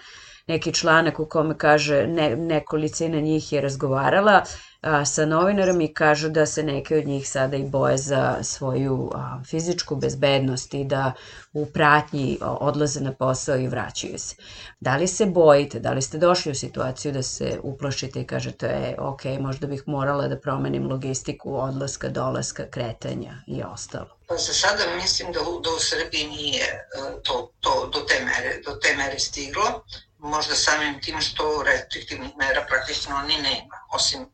neki 0.46 0.74
članak 0.74 1.20
u 1.20 1.26
kome 1.26 1.58
kaže 1.58 2.06
ne, 2.06 2.36
nekolicina 2.36 3.20
njih 3.20 3.52
je 3.52 3.60
razgovarala 3.60 4.42
a, 4.82 5.04
sa 5.04 5.26
novinarom 5.26 5.80
i 5.80 5.94
kažu 5.94 6.28
da 6.28 6.46
se 6.46 6.62
neke 6.62 6.96
od 6.98 7.06
njih 7.06 7.28
sada 7.28 7.56
i 7.56 7.64
boje 7.64 7.98
za 7.98 8.38
svoju 8.42 9.10
a, 9.14 9.40
fizičku 9.44 9.96
bezbednost 9.96 10.74
i 10.74 10.84
da 10.84 11.12
u 11.52 11.66
pratnji 11.66 12.38
odlaze 12.40 13.00
na 13.00 13.12
posao 13.12 13.56
i 13.56 13.68
vraćaju 13.68 14.18
se. 14.18 14.36
Da 14.80 14.96
li 14.96 15.06
se 15.06 15.26
bojite, 15.26 15.80
da 15.80 15.92
li 15.92 16.02
ste 16.02 16.18
došli 16.18 16.52
u 16.52 16.54
situaciju 16.54 17.12
da 17.12 17.22
se 17.22 17.60
uplašite 17.62 18.20
i 18.20 18.26
kažete, 18.26 18.66
e, 18.66 18.94
ok, 18.98 19.24
možda 19.40 19.66
bih 19.66 19.82
morala 19.86 20.28
da 20.28 20.38
promenim 20.40 20.90
logistiku 20.90 21.56
odlaska, 21.56 22.08
dolaska, 22.08 22.66
kretanja 22.70 23.34
i 23.46 23.62
ostalo? 23.62 24.16
Pa 24.28 24.36
za 24.36 24.52
sada 24.52 24.82
mislim 25.02 25.32
da 25.32 25.40
u, 25.40 25.60
da 25.60 25.70
u 25.70 25.78
Srbiji 25.78 26.26
nije 26.26 26.64
e, 26.64 26.84
to, 27.22 27.52
to 27.60 27.90
do, 27.92 28.00
te 28.00 28.24
mere, 28.24 28.60
do 28.66 28.72
te 28.72 28.96
mere 28.96 29.18
stiglo. 29.18 29.84
Možda 30.18 30.54
samim 30.54 31.00
tim 31.00 31.20
što 31.20 31.62
restriktivnih 31.66 32.30
mera 32.36 32.66
praktično 32.68 33.22
ni 33.22 33.36
nema, 33.42 33.76
osim 33.94 34.26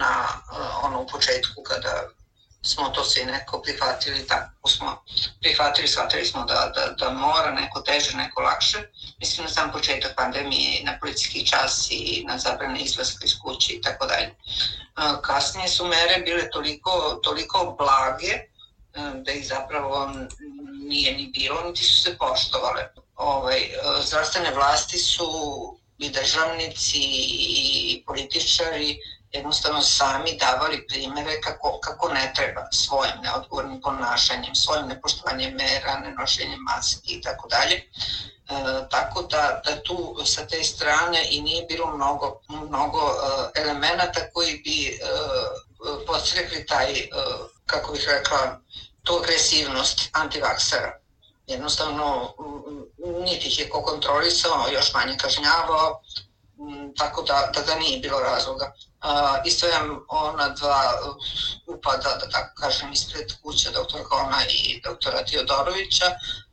na 0.00 0.12
uh, 0.28 0.84
ono 0.84 1.00
u 1.00 1.06
početku 1.06 1.62
kada 1.62 2.08
smo 2.62 2.88
to 2.88 3.04
svi 3.04 3.24
neko 3.24 3.62
prihvatili, 3.62 4.26
tako 4.26 4.68
smo 4.68 5.04
prihvatili, 5.40 5.88
shvatili 5.88 6.26
smo 6.26 6.44
da, 6.44 6.72
da, 6.74 6.86
da 6.98 7.10
mora 7.10 7.50
neko 7.50 7.80
teže, 7.80 8.16
neko 8.16 8.42
lakše. 8.42 8.78
Mislim 9.18 9.44
na 9.44 9.52
sam 9.52 9.72
početak 9.72 10.16
pandemije, 10.16 10.84
na 10.84 10.98
policijski 11.00 11.46
čas 11.46 11.88
i 11.90 12.24
na 12.28 12.38
zabrane 12.38 12.80
izlaska 12.80 13.24
iz 13.24 13.32
kuće 13.42 13.72
i 13.72 13.82
tako 13.82 14.06
dalje. 14.06 14.30
Uh, 14.30 15.20
kasnije 15.22 15.68
su 15.68 15.86
mere 15.86 16.22
bile 16.24 16.50
toliko, 16.50 17.20
toliko 17.22 17.76
blage 17.78 18.32
uh, 18.34 19.22
da 19.24 19.32
ih 19.32 19.46
zapravo 19.48 20.10
nije 20.88 21.16
ni 21.16 21.30
bilo, 21.34 21.62
niti 21.62 21.84
su 21.84 22.02
se 22.02 22.18
poštovale. 22.18 22.88
Ovaj, 23.16 23.70
zdravstvene 24.06 24.50
vlasti 24.54 24.98
su 24.98 25.30
i 25.98 26.10
državnici 26.10 26.98
i 26.98 28.02
političari 28.06 28.98
jednostavno 29.32 29.82
sami 29.82 30.38
davali 30.40 30.86
primere 30.86 31.40
kako, 31.40 31.80
kako 31.80 32.08
ne 32.08 32.32
treba 32.36 32.68
svojim 32.72 33.14
neodgovornim 33.22 33.80
ponašanjem, 33.80 34.54
svojim 34.54 34.86
nepoštovanjem 34.86 35.54
mera, 35.54 35.98
nenošenjem 35.98 36.60
maski 36.60 37.14
i 37.14 37.22
tako 37.22 37.48
dalje. 37.48 37.74
E, 37.74 38.88
tako 38.90 39.22
da, 39.22 39.60
da 39.64 39.82
tu 39.82 40.16
sa 40.24 40.46
te 40.46 40.64
strane 40.64 41.26
i 41.30 41.42
nije 41.42 41.66
bilo 41.66 41.96
mnogo, 41.96 42.40
mnogo 42.48 43.00
e, 43.00 43.60
elemenata 43.60 44.20
koji 44.32 44.58
bi 44.64 44.86
e, 44.86 44.98
podstrekli 46.06 46.66
taj, 46.66 46.94
kako 47.66 47.92
bih 47.92 48.08
rekla, 48.08 48.60
tu 49.02 49.16
agresivnost 49.16 50.08
antivaksera. 50.12 50.98
Jednostavno, 51.46 52.34
niti 52.98 53.48
ih 53.48 53.58
je 53.58 53.68
ko 53.68 53.82
kontrolisao, 53.82 54.68
još 54.72 54.94
manje 54.94 55.16
kažnjavao, 55.16 56.02
tako 56.96 57.22
da, 57.22 57.50
da, 57.54 57.62
da 57.62 57.74
nije 57.74 58.00
bilo 58.00 58.20
razloga 58.20 58.72
uh, 59.04 59.36
istojem 59.44 60.00
ona 60.08 60.48
dva 60.48 60.82
upada, 61.66 62.16
da 62.20 62.28
tako 62.30 62.54
kažem, 62.60 62.92
ispred 62.92 63.32
kuće 63.42 63.70
doktora 63.70 64.04
Kona 64.04 64.40
i 64.48 64.80
doktora 64.84 65.24
Teodorovića, 65.24 66.04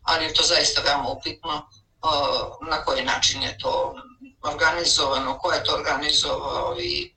ali 0.03 0.25
je 0.25 0.33
to 0.33 0.43
zaista 0.43 0.81
veoma 0.81 1.09
upitno 1.09 1.55
uh, 1.55 2.69
na 2.69 2.83
koji 2.85 3.03
način 3.03 3.43
je 3.43 3.57
to 3.57 3.95
organizovano, 4.43 5.37
ko 5.39 5.51
je 5.51 5.63
to 5.63 5.73
organizovao 5.73 6.75
i 6.79 7.15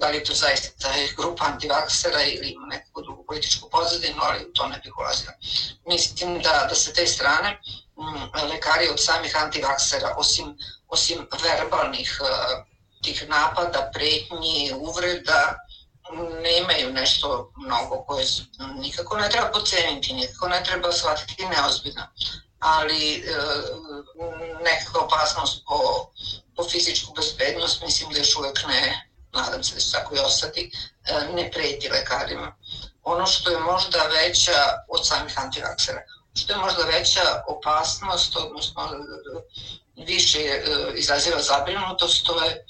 da 0.00 0.08
li 0.08 0.16
je 0.16 0.24
to 0.24 0.34
zaista 0.34 0.88
grupa 1.16 1.44
antivaksera 1.44 2.22
ili 2.22 2.48
ima 2.48 2.66
neku 2.66 3.02
drugu 3.02 3.24
političku 3.26 3.70
pozadinu, 3.70 4.18
ali 4.22 4.52
to 4.52 4.66
ne 4.66 4.80
bih 4.84 4.92
ulazila. 4.98 5.32
Mislim 5.86 6.42
da, 6.42 6.66
da 6.68 6.74
sa 6.74 6.92
te 6.92 7.06
strane 7.06 7.60
lekari 8.50 8.88
od 8.88 9.04
samih 9.04 9.36
antivaksera, 9.36 10.14
osim, 10.16 10.56
osim 10.88 11.28
verbalnih 11.42 12.18
uh, 12.20 12.64
tih 13.02 13.28
napada, 13.28 13.90
pretnji, 13.92 14.72
uvreda, 14.76 15.56
nemaju 16.42 16.92
nešto 16.92 17.52
mnogo 17.56 18.04
koje 18.04 18.26
nikako 18.74 19.16
ne 19.16 19.30
treba 19.30 19.50
poceniti, 19.50 20.12
nikako 20.12 20.48
ne 20.48 20.64
treba 20.64 20.92
shvatiti 20.92 21.46
neozbiljno. 21.46 22.02
Ali 22.58 23.14
e, 23.14 23.22
nekakva 24.64 25.00
opasnost 25.00 25.62
po, 25.66 26.10
po 26.56 26.68
fizičku 26.68 27.12
bezbednost 27.12 27.82
mislim 27.82 28.12
da 28.12 28.18
još 28.18 28.36
uvek 28.36 28.66
ne, 28.68 29.10
nadam 29.32 29.64
se 29.64 29.74
da 29.74 29.80
će 29.80 29.92
tako 29.92 30.16
i 30.16 30.18
ostati, 30.18 30.70
e, 31.04 31.34
ne 31.34 31.50
preti 31.50 31.88
lekarima. 31.88 32.56
Ono 33.02 33.26
što 33.26 33.50
je 33.50 33.58
možda 33.58 33.98
veća 34.02 34.84
od 34.88 35.06
samih 35.06 35.38
antivaksera, 35.38 36.02
što 36.34 36.52
je 36.52 36.58
možda 36.58 36.82
veća 36.82 37.20
opasnost, 37.48 38.36
odnosno 38.36 38.82
više 39.96 40.38
e, 40.38 40.62
izaziva 40.94 41.38
zabrinutost, 41.40 42.26
to 42.26 42.44
je 42.44 42.66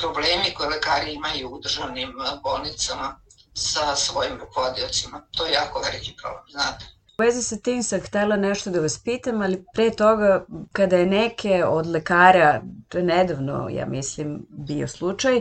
problemi 0.00 0.54
koje 0.54 0.68
lekari 0.68 1.12
imaju 1.12 1.48
u 1.48 1.60
državnim 1.60 2.12
bolnicama 2.42 3.20
sa 3.54 3.96
svojim 3.96 4.38
rukovodiocima. 4.38 5.22
To 5.30 5.46
je 5.46 5.52
jako 5.52 5.80
veliki 5.80 6.16
problem, 6.22 6.44
znate. 6.50 6.84
U 7.18 7.22
vezi 7.22 7.42
sa 7.42 7.56
tim 7.56 7.82
sam 7.82 8.00
htela 8.00 8.36
nešto 8.36 8.70
da 8.70 8.80
vas 8.80 8.98
pitam, 8.98 9.42
ali 9.42 9.64
pre 9.74 9.90
toga, 9.90 10.44
kada 10.72 10.96
je 10.96 11.06
neke 11.06 11.64
od 11.64 11.86
lekara, 11.86 12.62
to 12.88 12.98
je 12.98 13.04
nedavno, 13.04 13.68
ja 13.70 13.86
mislim, 13.86 14.46
bio 14.48 14.88
slučaj, 14.88 15.40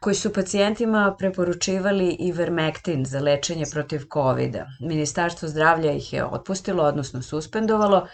koji 0.00 0.14
su 0.14 0.32
pacijentima 0.32 1.16
preporučivali 1.18 2.16
i 2.18 2.32
vermektin 2.32 3.04
za 3.04 3.20
lečenje 3.20 3.64
protiv 3.72 4.00
covid 4.12 4.54
-a. 4.54 4.66
Ministarstvo 4.80 5.48
zdravlja 5.48 5.92
ih 5.92 6.12
je 6.12 6.24
otpustilo, 6.24 6.84
odnosno 6.84 7.22
suspendovalo 7.22 8.06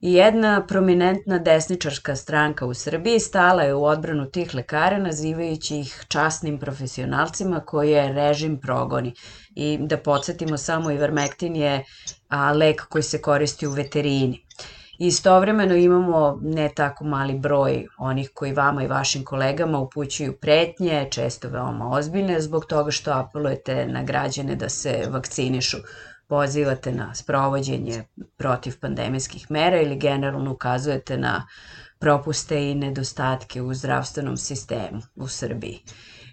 I 0.00 0.12
jedna 0.14 0.66
prominentna 0.66 1.38
desničarska 1.38 2.16
stranka 2.16 2.66
u 2.66 2.74
Srbiji 2.74 3.20
stala 3.20 3.62
je 3.62 3.74
u 3.74 3.84
odbranu 3.84 4.30
tih 4.30 4.54
lekara 4.54 4.98
nazivajući 4.98 5.78
ih 5.78 6.04
časnim 6.08 6.58
profesionalcima 6.58 7.60
koje 7.60 8.12
režim 8.12 8.60
progoni. 8.60 9.14
I 9.54 9.78
da 9.80 9.96
podsjetimo 9.96 10.56
samo, 10.56 10.90
ivermektin 10.90 11.56
je 11.56 11.84
a, 12.28 12.52
lek 12.52 12.82
koji 12.88 13.02
se 13.02 13.22
koristi 13.22 13.66
u 13.66 13.70
veterini. 13.70 14.44
Istovremeno 14.98 15.74
imamo 15.74 16.38
ne 16.42 16.68
tako 16.74 17.04
mali 17.04 17.38
broj 17.38 17.86
onih 17.98 18.30
koji 18.34 18.52
vama 18.52 18.82
i 18.82 18.86
vašim 18.86 19.24
kolegama 19.24 19.78
upućuju 19.78 20.36
pretnje, 20.40 21.08
često 21.10 21.48
veoma 21.48 21.90
ozbiljne, 21.90 22.40
zbog 22.40 22.64
toga 22.64 22.90
što 22.90 23.12
apelujete 23.12 23.86
na 23.86 24.02
građane 24.02 24.56
da 24.56 24.68
se 24.68 25.06
vakcinišu 25.10 25.76
pozivate 26.26 26.92
na 26.92 27.14
sprovođenje 27.14 28.04
protiv 28.36 28.80
pandemijskih 28.80 29.50
mera 29.50 29.80
ili 29.80 29.96
generalno 29.96 30.52
ukazujete 30.52 31.16
na 31.16 31.46
propuste 31.98 32.70
i 32.70 32.74
nedostatke 32.74 33.62
u 33.62 33.74
zdravstvenom 33.74 34.36
sistemu 34.36 35.02
u 35.16 35.28
Srbiji. 35.28 35.80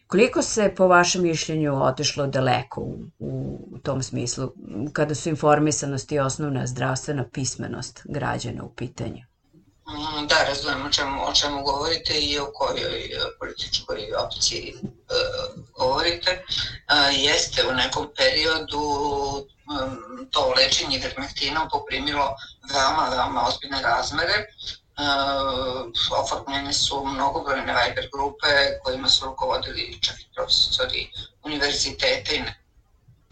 Koliko 0.08 0.42
se 0.42 0.74
po 0.78 0.88
vašem 0.88 1.22
mišljenju 1.22 1.84
otišlo 1.84 2.28
daleko 2.28 2.82
u, 2.82 2.98
u 3.72 3.80
tom 3.84 4.04
smislu 4.04 4.52
kada 4.94 5.16
su 5.16 5.30
informisanost 5.30 6.12
i 6.12 6.20
osnovna 6.20 6.68
zdravstvena 6.68 7.26
pismenost 7.34 8.02
građana 8.06 8.64
u 8.64 8.70
pitanju? 8.70 9.24
Da, 10.30 10.36
razumijem 10.48 10.86
o 10.86 10.90
čemu, 10.90 11.28
o 11.28 11.34
čemu 11.34 11.64
govorite 11.64 12.14
i 12.14 12.40
o 12.40 12.52
kojoj 12.54 13.00
e, 13.00 13.20
političkoj 13.40 13.98
opciji 14.26 14.74
e, 14.74 14.84
govorite. 15.78 16.32
E, 16.32 16.42
jeste 17.14 17.68
u 17.72 17.74
nekom 17.74 18.08
periodu 18.18 18.80
Um, 19.66 20.28
to 20.32 20.54
lečenje 20.58 20.98
ivermektinom 20.98 21.70
poprimilo 21.72 22.26
veoma, 22.74 23.10
veoma 23.10 23.48
ozbiljne 23.48 23.82
razmere. 23.82 24.36
Uh, 24.98 25.92
oformljene 26.20 26.74
su 26.74 27.06
mnogobrojne 27.06 27.74
Viber 27.74 28.10
grupe 28.14 28.48
kojima 28.84 29.10
su 29.10 29.26
rukovodili 29.26 30.00
čak 30.02 30.20
i 30.20 30.28
profesori 30.36 31.12
univerziteta 31.44 32.32
i 32.36 32.44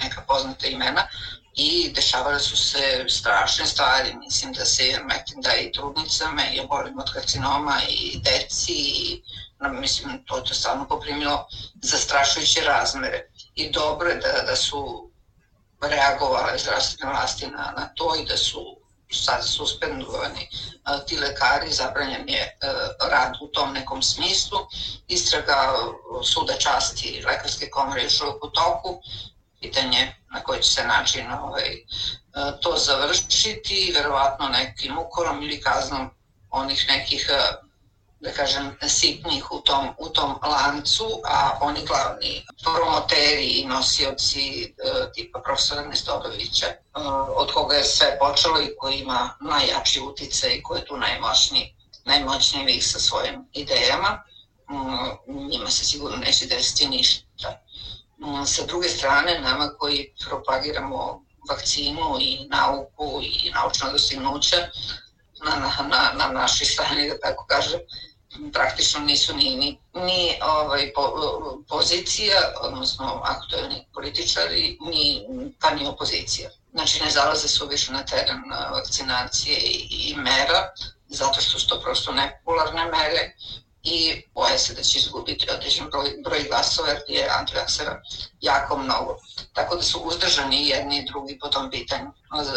neka 0.03 0.21
poznata 0.21 0.67
imena 0.67 1.07
i 1.55 1.91
dešavale 1.95 2.39
su 2.39 2.57
se 2.57 3.05
strašne 3.09 3.65
stvari. 3.65 4.15
Mislim 4.15 4.53
da 4.53 4.65
se 4.65 4.87
ivermektin 4.87 5.41
daje 5.41 5.63
i 5.63 5.71
trudnicama 5.71 6.41
i 6.53 6.59
obolim 6.59 6.99
od 6.99 7.13
karcinoma 7.13 7.81
i 7.89 8.19
deci 8.23 8.73
i 8.73 9.23
mislim 9.71 10.23
to 10.25 10.37
je 10.37 10.53
stvarno 10.53 10.87
poprimilo 10.87 11.47
zastrašujuće 11.81 12.61
razmere 12.61 13.21
i 13.55 13.71
dobro 13.71 14.09
je 14.09 14.15
da, 14.15 14.41
da 14.47 14.55
su 14.55 15.09
reagovale 15.81 16.57
zdravstvene 16.57 17.11
vlasti 17.11 17.47
na, 17.47 17.73
na 17.77 17.89
to 17.95 18.15
i 18.15 18.25
da 18.25 18.37
su 18.37 18.82
sad 19.13 19.45
suspendovani 19.47 20.49
ti 21.07 21.17
lekari, 21.17 21.71
zabranjen 21.71 22.29
je 22.29 22.57
rad 23.11 23.37
u 23.41 23.47
tom 23.47 23.73
nekom 23.73 24.01
smislu. 24.01 24.59
Istraga 25.07 25.73
suda 26.23 26.53
časti 26.57 27.23
lekarske 27.27 27.69
komore 27.69 28.03
još 28.03 28.21
u 28.21 28.47
toku. 28.47 29.01
Pitanje 29.61 30.13
na 30.33 30.43
koji 30.43 30.61
će 30.61 30.69
se 30.69 30.87
način 30.87 31.31
ovaj, 31.31 31.77
to 32.61 32.77
završiti, 32.77 33.93
verovatno 33.95 34.49
nekim 34.49 34.97
ukorom 34.97 35.43
ili 35.43 35.61
kaznom 35.61 36.09
onih 36.49 36.85
nekih 36.87 37.29
da 38.23 38.31
kažem, 38.31 38.77
sitnih 38.87 39.51
u 39.51 39.59
tom, 39.61 39.87
u 39.97 40.09
tom 40.09 40.35
lancu, 40.43 41.05
a 41.25 41.57
oni 41.61 41.85
glavni 41.85 42.45
promoteri 42.63 43.45
i 43.45 43.65
nosioci 43.65 44.63
e, 44.63 45.11
tipa 45.13 45.39
profesora 45.39 45.81
Nestodovića, 45.81 46.65
e, 46.65 46.77
od 47.35 47.53
koga 47.53 47.75
je 47.75 47.83
sve 47.83 48.17
počelo 48.19 48.61
i 48.61 48.75
koji 48.77 48.95
ima 48.99 49.37
najjači 49.41 50.01
utice 50.01 50.55
i 50.55 50.63
koji 50.63 50.79
je 50.79 50.85
tu 50.85 50.97
najmoćniji, 50.97 51.75
najmoćniji 52.05 52.65
lik 52.65 52.83
sa 52.83 52.99
svojim 52.99 53.49
idejama, 53.53 54.23
njima 55.27 55.69
se 55.69 55.85
sigurno 55.85 56.17
neće 56.17 56.45
desiti 56.45 56.87
ništa. 56.87 57.59
Sa 58.45 58.65
druge 58.65 58.89
strane, 58.89 59.39
nama 59.39 59.69
koji 59.79 60.13
propagiramo 60.29 61.21
vakcinu 61.49 62.17
i 62.19 62.47
nauku 62.49 63.19
i 63.21 63.51
naučno 63.51 63.91
dostignuća, 63.91 64.57
na, 65.45 65.55
na, 65.55 65.87
na, 65.87 66.11
na 66.17 66.31
našoj 66.31 66.67
strani, 66.67 67.09
da 67.09 67.19
tako 67.19 67.45
kažem, 67.45 67.79
praktično 68.53 68.99
nisu 68.99 69.35
ni, 69.35 69.55
ni, 69.55 69.79
ni 69.93 70.39
ovaj, 70.41 70.93
po, 70.93 71.13
pozicija, 71.69 72.53
odnosno 72.61 73.21
aktualni 73.23 73.87
političari, 73.93 74.77
ni, 74.81 75.27
pa 75.59 75.69
ni 75.69 75.87
opozicija. 75.87 76.49
Znači 76.73 77.03
ne 77.03 77.11
zalaze 77.11 77.47
su 77.47 77.67
više 77.67 77.91
na 77.91 78.05
teren 78.05 78.41
vakcinacije 78.71 79.57
i, 79.57 79.87
i 79.91 80.15
mera, 80.15 80.69
zato 81.07 81.41
što 81.41 81.59
su 81.59 81.67
to 81.67 81.81
prosto 81.81 82.11
nepopularne 82.11 82.85
mere 82.85 83.33
i 83.83 84.23
boje 84.33 84.59
se 84.59 84.73
da 84.73 84.81
će 84.81 84.99
izgubiti 84.99 85.47
određen 85.51 85.89
broj, 85.89 86.13
broj 86.23 86.43
glasova 86.43 86.89
jer 86.89 87.01
je 87.07 87.29
antivaksera 87.39 88.01
jako 88.41 88.77
mnogo. 88.77 89.17
Tako 89.53 89.75
da 89.75 89.81
su 89.81 89.99
uzdržani 89.99 90.67
jedni 90.67 90.97
i 90.97 91.05
drugi 91.05 91.39
po 91.39 91.47
tom 91.47 91.71
pitanju. 91.71 92.11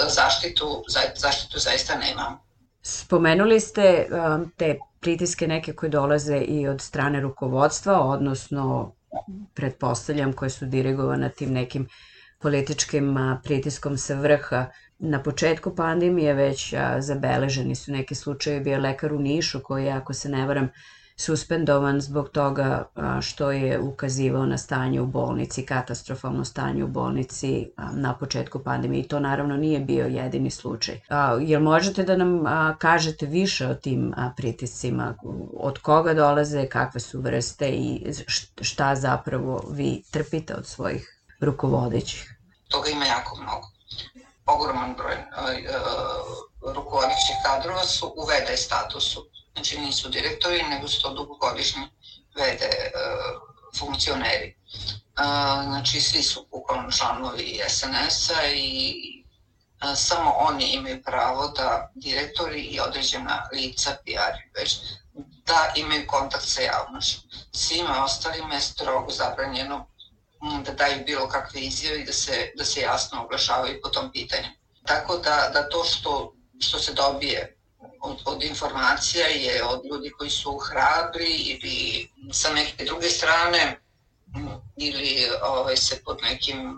Zaštitu, 0.08 0.84
zaštitu 1.16 1.58
zaista 1.58 1.94
nemamo. 1.94 2.45
Spomenuli 2.88 3.60
ste 3.60 4.06
um, 4.10 4.52
te 4.56 4.78
pritiske 5.00 5.46
neke 5.48 5.72
koje 5.72 5.90
dolaze 5.90 6.36
i 6.38 6.68
od 6.68 6.80
strane 6.80 7.20
rukovodstva, 7.20 8.00
odnosno 8.00 8.92
pretpostavljam 9.54 10.32
koje 10.32 10.50
su 10.50 10.66
dirigovane 10.66 11.30
tim 11.32 11.52
nekim 11.52 11.88
političkim 12.38 13.16
pritiskom 13.42 13.98
sa 13.98 14.14
vrha. 14.14 14.66
Na 14.98 15.22
početku 15.22 15.74
pandemije 15.76 16.34
već 16.34 16.74
zabeleženi 16.98 17.74
su 17.74 17.92
neki 17.92 18.14
slučajevi, 18.14 18.64
bio 18.64 18.78
lekar 18.78 19.12
u 19.12 19.18
Nišu 19.18 19.60
koji 19.62 19.90
ako 19.90 20.14
se 20.14 20.28
ne 20.28 20.46
varam, 20.46 20.68
suspendovan 21.16 22.00
zbog 22.00 22.28
toga 22.28 22.88
što 23.20 23.50
je 23.50 23.80
ukazivao 23.80 24.46
na 24.46 24.58
stanje 24.58 25.00
u 25.00 25.06
bolnici, 25.06 25.66
katastrofalno 25.66 26.44
stanje 26.44 26.84
u 26.84 26.88
bolnici 26.88 27.70
na 27.92 28.14
početku 28.14 28.58
pandemije 28.58 29.00
i 29.00 29.08
to 29.08 29.20
naravno 29.20 29.56
nije 29.56 29.80
bio 29.80 30.06
jedini 30.06 30.50
slučaj. 30.50 31.00
Jel 31.40 31.60
možete 31.60 32.02
da 32.02 32.16
nam 32.16 32.44
kažete 32.78 33.26
više 33.26 33.66
o 33.66 33.74
tim 33.74 34.14
pritiscima, 34.36 35.14
od 35.56 35.78
koga 35.78 36.14
dolaze, 36.14 36.66
kakve 36.66 37.00
su 37.00 37.20
vrste 37.20 37.68
i 37.68 38.12
šta 38.60 38.94
zapravo 38.94 39.64
vi 39.70 40.02
trpite 40.10 40.54
od 40.54 40.66
svojih 40.66 41.22
rukovodećih? 41.40 42.38
Toga 42.68 42.90
ima 42.90 43.04
jako 43.04 43.36
mnogo. 43.36 43.66
Ogroman 44.46 44.94
broj 44.94 45.16
rukovodećih 46.74 47.36
kadrova 47.44 47.84
su 47.84 48.06
u 48.06 48.22
VD 48.22 48.58
statusu 48.58 49.26
znači 49.56 49.78
nisu 49.78 50.08
direktori, 50.08 50.62
nego 50.62 50.88
su 50.88 51.02
to 51.02 51.14
dugogodišnji 51.14 51.82
VD 52.34 52.62
e, 52.62 52.90
funkcioneri. 53.78 54.46
E, 54.46 54.56
znači 55.62 56.00
svi 56.00 56.22
su 56.22 56.46
bukvalno 56.50 56.92
članovi 56.92 57.60
SNS-a 57.68 58.46
i 58.54 58.94
e, 59.82 59.96
samo 59.96 60.30
oni 60.30 60.64
imaju 60.64 61.02
pravo 61.02 61.48
da 61.48 61.90
direktori 61.94 62.60
i 62.60 62.80
određena 62.80 63.48
lica, 63.52 63.96
PR 64.04 64.60
već, 64.60 64.76
da 65.46 65.72
imaju 65.76 66.06
kontakt 66.06 66.44
sa 66.44 66.62
javnošću. 66.62 67.18
Svima 67.52 68.04
ostalima 68.04 68.54
je 68.54 68.60
strogo 68.60 69.10
zabranjeno 69.10 69.86
da 70.64 70.72
daju 70.72 71.04
bilo 71.06 71.28
kakve 71.28 71.60
izjave 71.60 72.00
i 72.00 72.04
da 72.04 72.12
se, 72.12 72.52
da 72.56 72.64
se 72.64 72.80
jasno 72.80 73.24
oglašavaju 73.24 73.80
po 73.82 73.88
tom 73.88 74.12
pitanju. 74.12 74.48
Tako 74.86 75.16
da, 75.16 75.50
da 75.52 75.68
to 75.68 75.84
što, 75.84 76.34
što 76.60 76.78
se 76.78 76.92
dobije 76.92 77.55
od, 78.00 78.22
od 78.24 78.42
informacija 78.42 79.26
je 79.26 79.64
od 79.64 79.80
ljudi 79.90 80.10
koji 80.10 80.30
su 80.30 80.58
hrabri 80.58 81.34
ili 81.34 82.10
sa 82.32 82.52
neke 82.52 82.84
druge 82.84 83.10
strane 83.10 83.80
ili 84.76 85.28
ovaj, 85.42 85.76
se 85.76 86.02
pod 86.04 86.18
nekim 86.22 86.76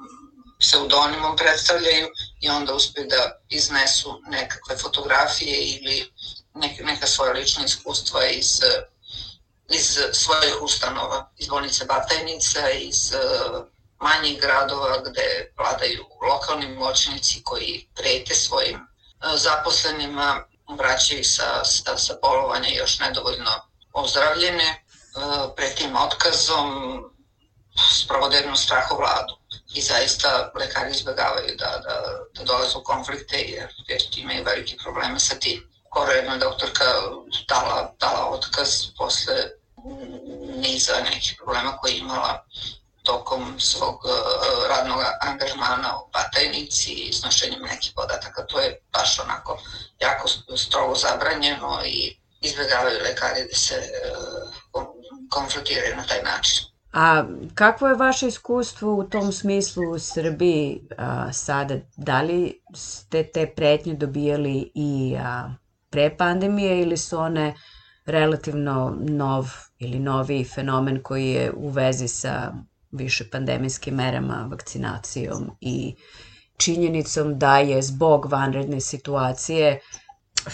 pseudonimom 0.60 1.36
predstavljaju 1.36 2.08
i 2.40 2.48
onda 2.48 2.74
uspe 2.74 3.04
da 3.04 3.40
iznesu 3.48 4.20
nekakve 4.28 4.76
fotografije 4.76 5.56
ili 5.58 6.12
neke, 6.54 6.84
neka 6.84 7.06
svoja 7.06 7.32
lična 7.32 7.64
iskustva 7.64 8.26
iz, 8.26 8.60
iz 9.68 9.98
svojih 10.12 10.62
ustanova, 10.62 11.30
iz 11.38 11.48
bolnice 11.48 11.84
Batajnica, 11.84 12.70
iz 12.70 13.12
uh, 13.12 13.66
manjih 14.00 14.40
gradova 14.40 14.98
gde 14.98 15.52
vladaju 15.58 16.04
lokalni 16.22 16.68
moćnici 16.68 17.42
koji 17.44 17.88
prete 17.94 18.34
svojim 18.34 18.76
uh, 18.76 19.38
zaposlenima 19.38 20.44
vraćaju 20.68 21.24
sa, 21.24 21.64
sa, 21.64 21.98
sa 21.98 22.14
polovanja 22.22 22.68
još 22.68 22.98
nedovoljno 22.98 23.50
ozdravljene, 23.92 24.64
e, 24.64 24.80
pred 25.56 25.74
tim 25.74 25.96
otkazom 25.96 26.68
sprovode 28.04 28.36
jednu 28.36 28.56
strahovladu 28.56 29.38
i 29.74 29.80
zaista 29.80 30.52
lekari 30.54 30.90
izbjegavaju 30.90 31.56
da, 31.58 31.80
da, 31.84 32.18
da 32.34 32.44
dolaze 32.44 32.78
u 32.78 32.82
konflikte 32.82 33.36
jer, 33.36 33.68
jer 33.88 34.02
imaju 34.16 34.44
velike 34.44 34.76
probleme 34.76 35.20
sa 35.20 35.34
tim. 35.34 35.70
Koro 35.88 36.12
jedna 36.12 36.36
doktorka 36.36 36.84
dala, 37.48 37.94
dala 38.00 38.28
otkaz 38.30 38.68
posle 38.98 39.34
niza 40.56 40.92
nekih 41.00 41.34
problema 41.36 41.76
koje 41.76 41.92
je 41.92 41.98
imala 41.98 42.44
tokom 43.10 43.60
svog 43.60 43.96
uh, 44.04 44.10
radnog 44.70 45.00
angažmana 45.20 45.90
u 46.00 46.10
Batajnici 46.12 46.90
i 46.92 47.08
iznošenjem 47.08 47.62
nekih 47.62 47.92
podataka. 47.96 48.46
To 48.46 48.60
je 48.60 48.80
baš 48.92 49.18
onako 49.20 49.58
jako 50.00 50.28
strogo 50.56 50.94
zabranjeno 50.94 51.80
i 51.84 52.16
izbjegavaju 52.40 52.98
lekari 53.04 53.48
da 53.50 53.56
se 53.56 53.76
uh, 53.76 54.82
konfrontiraju 55.30 55.96
na 55.96 56.06
taj 56.06 56.22
način. 56.22 56.68
A 56.92 57.24
kakvo 57.54 57.88
je 57.88 57.94
vaše 57.94 58.26
iskustvo 58.26 58.94
u 58.94 59.04
tom 59.04 59.32
smislu 59.32 59.90
u 59.90 59.98
Srbiji 59.98 60.88
a, 60.98 61.32
sada? 61.32 61.74
Da 61.96 62.22
li 62.22 62.62
ste 62.74 63.22
te 63.22 63.46
pretnje 63.56 63.94
dobijali 63.94 64.72
i 64.74 65.16
a, 65.20 65.50
pre 65.90 66.16
pandemije 66.16 66.82
ili 66.82 66.96
su 66.96 67.18
one 67.18 67.54
relativno 68.06 68.96
nov 68.98 69.46
ili 69.78 69.98
novi 69.98 70.44
fenomen 70.54 71.02
koji 71.02 71.28
je 71.28 71.52
u 71.56 71.68
vezi 71.68 72.08
sa 72.08 72.52
više 72.90 73.30
pandemijskim 73.30 73.94
merama, 73.94 74.48
vakcinacijom 74.50 75.50
i 75.60 75.94
činjenicom 76.56 77.38
da 77.38 77.58
je 77.58 77.82
zbog 77.82 78.26
vanredne 78.32 78.80
situacije 78.80 79.80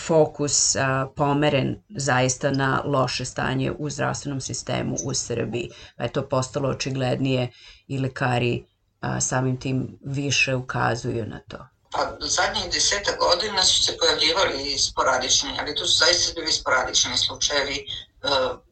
fokus 0.06 0.76
a, 0.76 1.06
pomeren 1.16 1.76
zaista 1.88 2.50
na 2.50 2.82
loše 2.84 3.24
stanje 3.24 3.72
u 3.78 3.90
zdravstvenom 3.90 4.40
sistemu 4.40 4.96
u 5.04 5.14
Srbiji. 5.14 5.70
Pa 5.96 6.02
je 6.04 6.12
to 6.12 6.28
postalo 6.28 6.68
očiglednije 6.68 7.50
i 7.86 7.98
lekari 7.98 8.64
a, 9.00 9.20
samim 9.20 9.56
tim 9.56 9.98
više 10.04 10.54
ukazuju 10.54 11.26
na 11.26 11.38
to. 11.38 11.73
Pa 11.94 12.16
zadnjih 12.20 12.72
deseta 12.72 13.12
godina 13.16 13.62
su 13.62 13.83
se 13.83 13.98
pojavljivali 13.98 14.78
sporadični, 14.78 15.57
ali 15.61 15.74
to 15.74 15.87
su 15.87 15.98
zaista 15.98 16.33
bili 16.40 16.52
sporadični 16.52 17.18
slučajevi 17.18 17.87
E, 18.24 18.28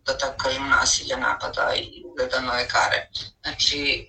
da 0.07 0.19
tako 0.19 0.37
kažem, 0.43 0.69
nasilja, 0.69 1.17
napada 1.17 1.75
i 1.77 2.03
ugleda 2.05 2.41
na 2.41 2.53
lekare. 2.53 3.09
Znači, 3.43 4.09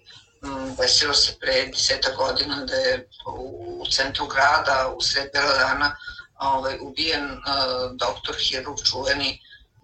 desilo 0.77 1.13
se 1.13 1.35
pre 1.39 1.65
deseta 1.65 2.11
godina 2.15 2.55
da 2.55 2.75
je 2.75 3.09
u 3.37 3.85
centru 3.91 4.27
grada, 4.27 4.93
u 4.97 5.01
sred 5.01 5.29
bela 5.33 5.53
dana, 5.53 5.95
ovaj, 6.39 6.77
ubijen 6.81 7.25
uh, 7.31 7.91
doktor 7.95 8.35
hirurg 8.35 8.77
čuveni 8.91 9.41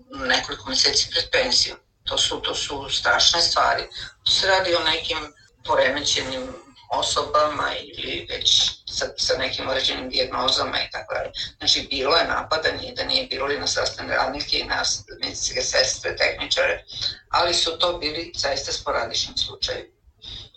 nekoliko 0.09 0.69
meseci 0.69 1.09
pred 1.11 1.29
pensijom. 1.31 1.77
To 2.03 2.17
su, 2.17 2.39
to 2.41 2.55
su 2.55 2.89
strašne 2.89 3.41
stvari. 3.41 3.83
To 4.23 4.31
se 4.31 4.47
radi 4.47 4.75
o 4.75 4.83
nekim 4.83 5.33
poremećenim 5.65 6.53
osobama 6.91 7.71
ili 7.75 8.27
već 8.29 8.71
sa, 8.89 9.05
sa 9.17 9.37
nekim 9.37 9.67
određenim 9.67 10.09
diagnozama 10.09 10.77
i 10.81 10.91
tako 10.91 11.13
dalje. 11.13 11.31
Znači, 11.57 11.87
bilo 11.89 12.15
je 12.15 12.27
napada, 12.27 12.71
nije 12.71 12.93
da 12.93 13.03
nije 13.03 13.27
bilo 13.27 13.51
i 13.51 13.59
na 13.59 13.67
sastavne 13.67 14.15
radnike 14.15 14.59
i 14.59 14.65
na 14.65 14.83
medicinske 15.21 15.61
sestre, 15.61 16.15
tehničare, 16.15 16.83
ali 17.29 17.53
su 17.53 17.77
to 17.79 17.97
bili 17.97 18.31
zaista 18.35 18.71
sporadični 18.71 19.37
slučajevi. 19.37 19.91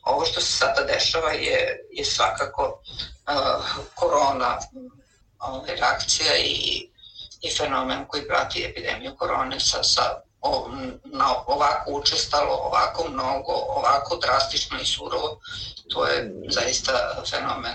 ovo 0.03 0.25
što 0.25 0.41
se 0.41 0.53
sada 0.53 0.83
dešava 0.85 1.31
je, 1.31 1.87
je 1.93 2.05
svakako 2.05 2.83
uh, 2.83 3.65
korona 3.95 4.59
uh, 4.59 5.69
reakcija 5.69 6.37
i, 6.37 6.89
i 7.41 7.51
fenomen 7.57 8.05
koji 8.09 8.29
prati 8.29 8.65
epidemiju 8.65 9.17
korone 9.19 9.61
sa, 9.61 9.83
sa 9.83 10.03
na 11.05 11.27
ovako 11.47 11.91
učestalo, 11.91 12.55
ovako 12.55 13.09
mnogo, 13.11 13.53
ovako 13.53 14.17
drastično 14.17 14.79
i 14.81 14.85
surovo, 14.85 15.41
to 15.89 16.07
je 16.07 16.35
zaista 16.49 16.93
fenomen 17.31 17.75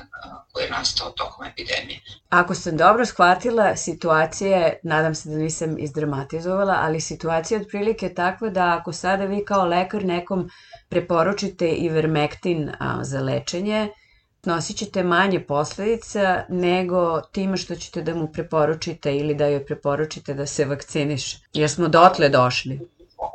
koji 0.52 0.64
je 0.64 0.72
nastao 0.72 1.10
tokom 1.10 1.46
epidemije. 1.46 2.00
Ako 2.30 2.56
sam 2.56 2.78
dobro 2.78 3.06
shvatila, 3.06 3.76
situacija 3.76 4.58
je, 4.58 4.80
nadam 4.84 5.16
se 5.16 5.30
da 5.30 5.36
nisam 5.36 5.80
izdramatizovala, 5.80 6.80
ali 6.82 7.02
situacija 7.02 7.58
je 7.58 7.62
otprilike 7.62 8.14
takva 8.14 8.50
da 8.50 8.78
ako 8.80 8.94
sada 8.94 9.26
vi 9.26 9.46
kao 9.46 9.66
lekar 9.66 10.04
nekom 10.04 10.50
preporučite 10.90 11.70
ivermektin 11.70 12.72
za 13.02 13.22
lečenje, 13.22 13.90
nosit 14.48 14.78
ćete 14.78 15.04
manje 15.04 15.40
posledica 15.40 16.44
nego 16.50 17.22
time 17.22 17.58
što 17.58 17.76
ćete 17.76 18.02
da 18.02 18.14
mu 18.16 18.28
preporučite 18.34 19.16
ili 19.16 19.36
da 19.36 19.46
joj 19.46 19.66
preporučite 19.66 20.34
da 20.34 20.46
se 20.46 20.66
vakciniše. 20.66 21.38
Jer 21.54 21.70
smo 21.70 21.88
dotle 21.88 22.30
došli. 22.30 22.80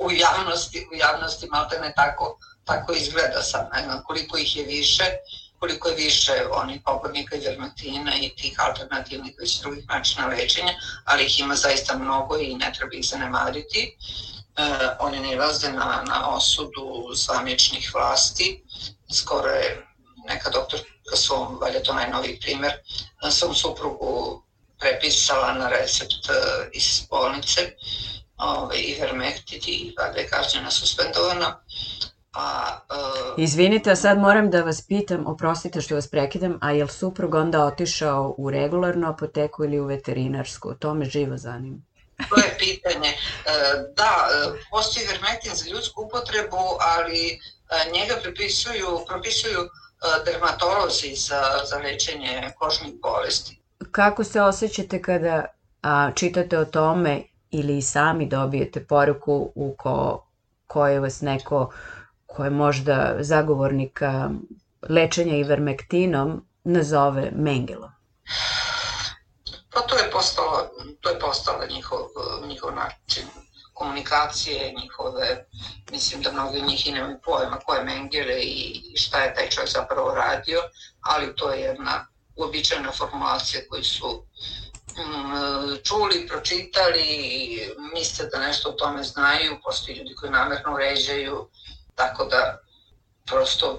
U 0.01 0.11
javnosti, 0.11 0.87
u 0.93 0.97
javnosti 0.97 1.49
malte 1.51 1.81
ne 1.81 1.93
tako, 1.97 2.39
tako 2.65 2.93
izgleda 2.93 3.43
sad, 3.43 3.69
znam 3.85 4.03
koliko 4.05 4.39
ih 4.39 4.57
je 4.57 4.65
više, 4.65 5.05
koliko 5.59 5.89
je 5.89 5.95
više 5.95 6.33
onih 6.53 6.81
pogodnika 6.85 7.37
ivermektina 7.37 8.13
i 8.21 8.35
tih 8.37 8.57
alternativnih 8.59 9.35
već 9.41 9.61
drugih 9.61 9.89
načina 9.89 10.27
lečenja, 10.27 10.73
ali 11.05 11.25
ih 11.25 11.41
ima 11.41 11.55
zaista 11.55 11.99
mnogo 11.99 12.39
i 12.39 12.55
ne 12.55 12.73
treba 12.79 12.95
ih 12.95 13.07
zanemariti. 13.07 13.97
E, 14.57 14.63
oni 15.01 15.21
ne 15.21 15.37
razde 15.37 15.73
na, 15.73 16.05
na 16.09 16.35
osudu 16.37 17.15
zvaničnih 17.15 17.91
vlasti. 17.95 18.65
Skoro 19.13 19.49
je 19.49 19.87
neka 20.29 20.51
doktorka 20.51 20.92
svom, 21.15 21.59
valjda 21.61 21.83
to 21.83 21.95
najnoviji 21.95 22.41
primer, 22.41 22.73
svom 23.31 23.55
suprugu 23.55 24.43
prepisala 24.79 25.53
na 25.53 25.69
recept 25.69 26.31
e, 26.31 26.33
iz 26.73 27.07
bolnice 27.11 27.61
ovaj, 28.37 28.79
Ivermectin 28.79 29.61
i 29.67 29.95
valjda 29.99 30.21
je 30.21 30.29
kažnjena 30.29 30.71
suspendovana. 30.71 31.59
A, 32.35 32.79
uh, 32.91 33.45
Izvinite, 33.45 33.91
a 33.91 33.97
sad 33.97 34.19
moram 34.19 34.51
da 34.51 34.63
vas 34.63 34.87
pitam, 34.87 35.27
oprostite 35.27 35.81
što 35.81 35.95
vas 35.95 36.09
prekidam, 36.11 36.59
a 36.61 36.71
je 36.71 36.85
li 36.85 36.91
suprug 36.91 37.35
onda 37.35 37.65
otišao 37.65 38.35
u 38.39 38.51
regularnu 38.51 39.09
apoteku 39.09 39.65
ili 39.65 39.81
u 39.81 39.87
veterinarsku? 39.87 40.75
To 40.75 40.95
me 40.95 41.05
živo 41.05 41.37
zanima. 41.37 41.77
To 42.29 42.37
je 42.37 42.57
pitanje. 42.59 43.09
E, 43.09 43.17
da, 43.97 44.29
postoji 44.71 45.05
Ivermectin 45.05 45.55
za 45.55 45.71
ljudsku 45.71 46.03
upotrebu, 46.03 46.65
ali 46.81 47.41
njega 47.93 48.15
propisuju, 48.23 49.05
propisuju 49.09 49.69
dermatolozi 50.25 51.15
za, 51.15 51.43
za 51.71 51.77
lečenje 51.79 52.53
kožnih 52.59 52.95
bolesti. 53.03 53.61
Kako 53.91 54.25
se 54.25 54.41
osjećate 54.41 55.03
kada 55.03 55.45
a, 55.83 56.11
čitate 56.15 56.59
o 56.59 56.65
tome 56.65 57.23
ili 57.51 57.83
sami 57.83 58.27
dobijete 58.27 58.85
poruku 58.85 59.53
u 59.55 59.75
ko, 59.79 60.27
koje 60.67 61.01
vas 61.01 61.21
neko 61.21 61.73
ko 62.27 62.45
je 62.45 62.51
možda 62.51 63.17
zagovornika 63.21 64.31
lečenja 64.89 65.37
ivermektinom 65.37 66.47
nazove 66.65 67.31
Mengelom? 67.37 67.91
Pa 69.75 69.81
to 69.81 69.97
je 69.97 70.11
postalo, 70.11 70.71
to 71.01 71.11
je 71.11 71.19
postalo 71.19 71.67
njihov, 71.67 71.99
njihov 72.47 72.75
način 72.75 73.25
komunikacije 73.83 74.75
njihove, 74.81 75.47
mislim 75.91 76.23
da 76.23 76.33
mnogi 76.33 76.63
njih 76.63 76.87
i 76.87 76.93
nemaju 76.93 77.19
pojma 77.25 77.59
ko 77.59 77.75
je 77.75 77.85
Mengele 77.85 78.41
i 78.41 78.83
šta 78.97 79.23
je 79.23 79.35
taj 79.35 79.49
čovjek 79.51 79.71
zapravo 79.71 80.15
radio, 80.15 80.61
ali 81.01 81.37
to 81.37 81.53
je 81.53 81.61
jedna 81.61 82.07
uobičajena 82.37 82.93
formulacija 82.93 83.63
koju 83.71 83.85
su 83.85 84.27
mm, 84.97 85.77
čuli, 85.85 86.29
pročitali, 86.29 87.07
misle 87.95 88.27
da 88.27 88.39
nešto 88.39 88.69
o 88.69 88.73
tome 88.73 89.03
znaju, 89.03 89.61
postoji 89.65 89.97
ljudi 89.97 90.15
koji 90.15 90.33
namerno 90.33 90.75
uređaju, 90.75 91.49
tako 91.95 92.25
da 92.25 92.59
prosto 93.27 93.79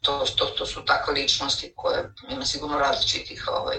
to, 0.00 0.24
to, 0.36 0.46
to 0.46 0.66
su 0.66 0.84
takve 0.84 1.14
ličnosti 1.14 1.72
koje 1.76 2.12
ima 2.28 2.44
sigurno 2.44 2.78
različitih 2.78 3.48
ovaj, 3.48 3.78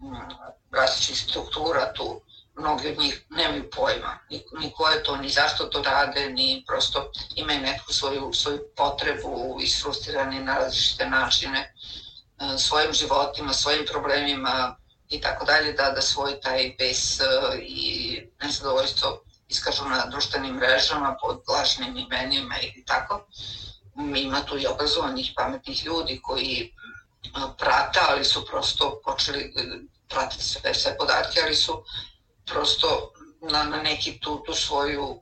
mm, 0.00 0.30
različitih 0.70 1.18
struktura 1.18 1.92
tu 1.92 2.20
mnogi 2.60 2.88
od 2.88 2.98
njih 2.98 3.24
nemaju 3.30 3.70
pojma, 3.70 4.18
ni, 4.30 4.44
ni 4.60 4.72
ko 4.76 4.88
je 4.88 5.02
to, 5.02 5.16
ni 5.16 5.28
zašto 5.28 5.64
to 5.64 5.82
rade, 5.82 6.30
ni 6.30 6.64
prosto 6.66 7.10
imaju 7.36 7.60
neku 7.60 7.92
svoju, 7.92 8.32
svoju 8.32 8.60
potrebu, 8.76 9.58
isfrustirani 9.62 10.40
na 10.40 10.58
različite 10.58 11.08
načine, 11.08 11.58
e, 11.58 12.58
svojim 12.58 12.92
životima, 12.92 13.52
svojim 13.52 13.86
problemima 13.86 14.76
i 15.08 15.20
tako 15.20 15.44
dalje, 15.44 15.72
da, 15.72 15.90
da 15.90 16.02
svoj 16.02 16.40
taj 16.40 16.74
bes 16.78 17.20
e, 17.20 17.24
i 17.62 18.20
nezadovoljstvo 18.42 19.22
iskažu 19.48 19.84
na 19.84 20.06
društvenim 20.06 20.54
mrežama 20.54 21.16
pod 21.22 21.42
lažnim 21.48 21.96
imenima 21.96 22.54
i 22.60 22.84
tako. 22.84 23.26
Ima 24.16 24.40
tu 24.40 24.58
i 24.58 24.66
obrazovanih, 24.66 25.32
pametnih 25.36 25.84
ljudi 25.84 26.20
koji 26.22 26.62
e, 26.62 27.28
prata, 27.58 28.00
ali 28.08 28.24
su 28.24 28.46
prosto 28.46 29.00
počeli 29.04 29.52
pratiti 30.08 30.44
sve, 30.44 30.74
sve 30.74 30.96
podatke, 30.96 31.40
ali 31.44 31.54
su 31.54 31.84
prosto 32.52 33.12
na, 33.40 33.64
na 33.64 33.82
neki 33.82 34.20
tu, 34.20 34.42
tu 34.46 34.54
svoju 34.54 35.20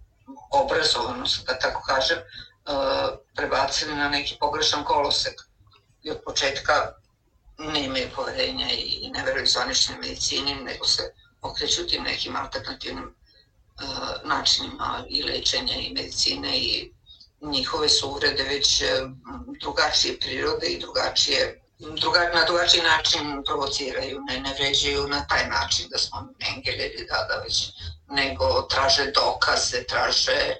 obrazovanost, 0.50 1.46
da 1.46 1.58
tako 1.58 1.82
kažem, 1.82 2.18
uh, 2.18 3.18
prebacili 3.36 3.94
na 3.94 4.08
neki 4.08 4.36
pogrešan 4.40 4.84
kolosek. 4.84 5.40
I 6.02 6.10
od 6.10 6.20
početka 6.24 6.92
ne 7.58 7.84
imaju 7.84 8.08
poverenja 8.16 8.70
i 8.70 9.10
ne 9.12 9.24
veruju 9.24 9.46
zvaničnoj 9.46 9.98
medicini, 9.98 10.54
nego 10.54 10.86
se 10.86 11.12
okreću 11.42 11.86
tim 11.86 12.02
nekim 12.02 12.36
alternativnim 12.36 13.04
uh, 13.04 14.28
načinima 14.28 15.04
i 15.08 15.22
lečenja 15.22 15.74
i 15.74 15.92
medicine 15.92 16.58
i 16.58 16.92
njihove 17.40 17.88
su 17.88 18.08
uvrede 18.08 18.42
već 18.42 18.82
uh, 18.82 19.10
drugačije 19.60 20.18
prirode 20.18 20.66
i 20.66 20.80
drugačije 20.80 21.62
druga, 21.78 22.30
na 22.34 22.44
drugačiji 22.44 22.82
način 22.82 23.42
provociraju, 23.44 24.20
ne, 24.20 24.40
ne 24.40 24.54
vređaju 24.54 25.08
na 25.08 25.26
taj 25.26 25.48
način 25.48 25.88
da 25.88 25.98
smo 25.98 26.28
engel 26.54 26.74
ili 26.74 27.06
da, 27.10 27.26
da 27.28 27.40
već, 27.42 27.72
nego 28.08 28.62
traže 28.62 29.10
dokaze, 29.10 29.84
traže 29.84 30.56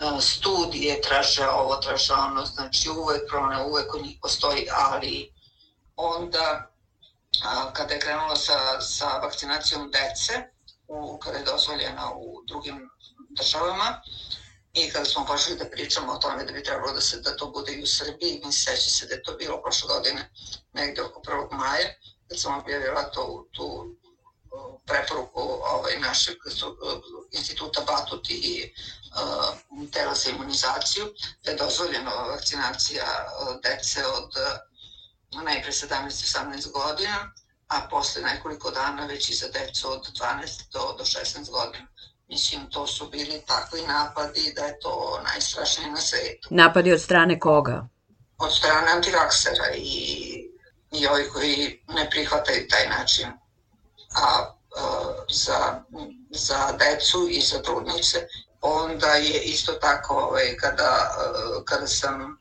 uh, 0.00 0.20
studije, 0.22 1.00
traže 1.00 1.48
ovo, 1.48 1.76
traže 1.76 2.12
ono, 2.12 2.46
znači 2.46 2.90
uvek 2.90 3.22
prone, 3.28 3.62
uvek 3.62 3.94
u 3.94 4.02
njih 4.02 4.18
postoji, 4.22 4.68
ali 4.72 5.32
onda 5.96 6.70
a, 7.44 7.72
kada 7.72 7.94
je 7.94 8.00
krenula 8.00 8.36
sa, 8.36 8.80
sa 8.80 9.18
vakcinacijom 9.18 9.90
dece, 9.90 10.48
u, 10.88 11.18
kada 11.18 11.38
je 11.38 11.44
dozvoljena 11.44 12.12
u 12.14 12.42
drugim 12.46 12.90
državama, 13.30 14.02
I 14.72 14.90
kada 14.90 15.04
smo 15.04 15.26
počeli 15.26 15.56
da 15.58 15.70
pričamo 15.70 16.12
o 16.12 16.18
tome 16.18 16.44
da 16.44 16.52
bi 16.52 16.62
trebalo 16.62 16.92
da, 16.92 17.00
se, 17.00 17.20
da 17.20 17.36
to 17.36 17.46
bude 17.46 17.72
i 17.72 17.82
u 17.82 17.86
Srbiji, 17.86 18.40
mi 18.44 18.52
seća 18.52 18.90
se 18.90 19.06
da 19.06 19.14
je 19.14 19.22
to 19.22 19.32
bilo 19.32 19.62
prošle 19.62 19.88
godine, 19.88 20.30
negde 20.72 21.02
oko 21.02 21.20
1. 21.20 21.52
maja, 21.52 21.88
kad 22.28 22.40
sam 22.40 22.58
objavila 22.58 23.02
to, 23.02 23.46
tu 23.52 23.96
preporuku 24.86 25.40
ovaj, 25.64 25.98
našeg 25.98 26.36
instituta 27.30 27.80
Batut 27.80 28.30
i 28.30 28.72
uh, 29.82 29.90
tela 29.90 30.14
za 30.14 30.30
imunizaciju, 30.30 31.06
da 31.44 31.50
je 31.50 31.56
dozvoljena 31.56 32.10
vakcinacija 32.10 33.06
dece 33.62 34.06
od 34.06 34.30
najpre 35.44 35.72
17-18 35.72 36.72
godina, 36.72 37.32
a 37.68 37.88
posle 37.90 38.22
nekoliko 38.22 38.70
dana 38.70 39.06
već 39.06 39.28
i 39.28 39.34
za 39.34 39.48
decu 39.48 39.90
od 39.90 40.08
12 40.20 40.72
do, 40.72 40.94
do 40.98 41.04
16 41.04 41.50
godina. 41.50 41.86
Mislim, 42.28 42.70
to 42.70 42.86
su 42.86 43.08
bili 43.08 43.42
takvi 43.46 43.82
napadi 43.82 44.52
da 44.56 44.64
je 44.64 44.78
to 44.80 45.20
najstrašnije 45.24 45.90
na 45.90 46.00
svetu. 46.00 46.48
Napadi 46.50 46.92
od 46.92 47.00
strane 47.00 47.40
koga? 47.40 47.88
Od 48.38 48.54
strane 48.54 48.92
antivaksera 48.92 49.74
i, 49.74 50.50
i 50.92 51.06
ovi 51.06 51.28
koji 51.32 51.84
ne 51.88 52.10
prihvataju 52.10 52.68
taj 52.68 52.88
način. 52.88 53.26
A, 54.14 54.54
a 54.76 55.14
za, 55.30 55.82
za 56.30 56.72
decu 56.72 57.28
i 57.30 57.40
za 57.40 57.62
trudnice 57.62 58.26
onda 58.60 59.06
je 59.06 59.42
isto 59.42 59.72
tako 59.72 60.14
ovaj, 60.14 60.56
kada, 60.56 61.10
kada 61.64 61.86
sam 61.86 62.38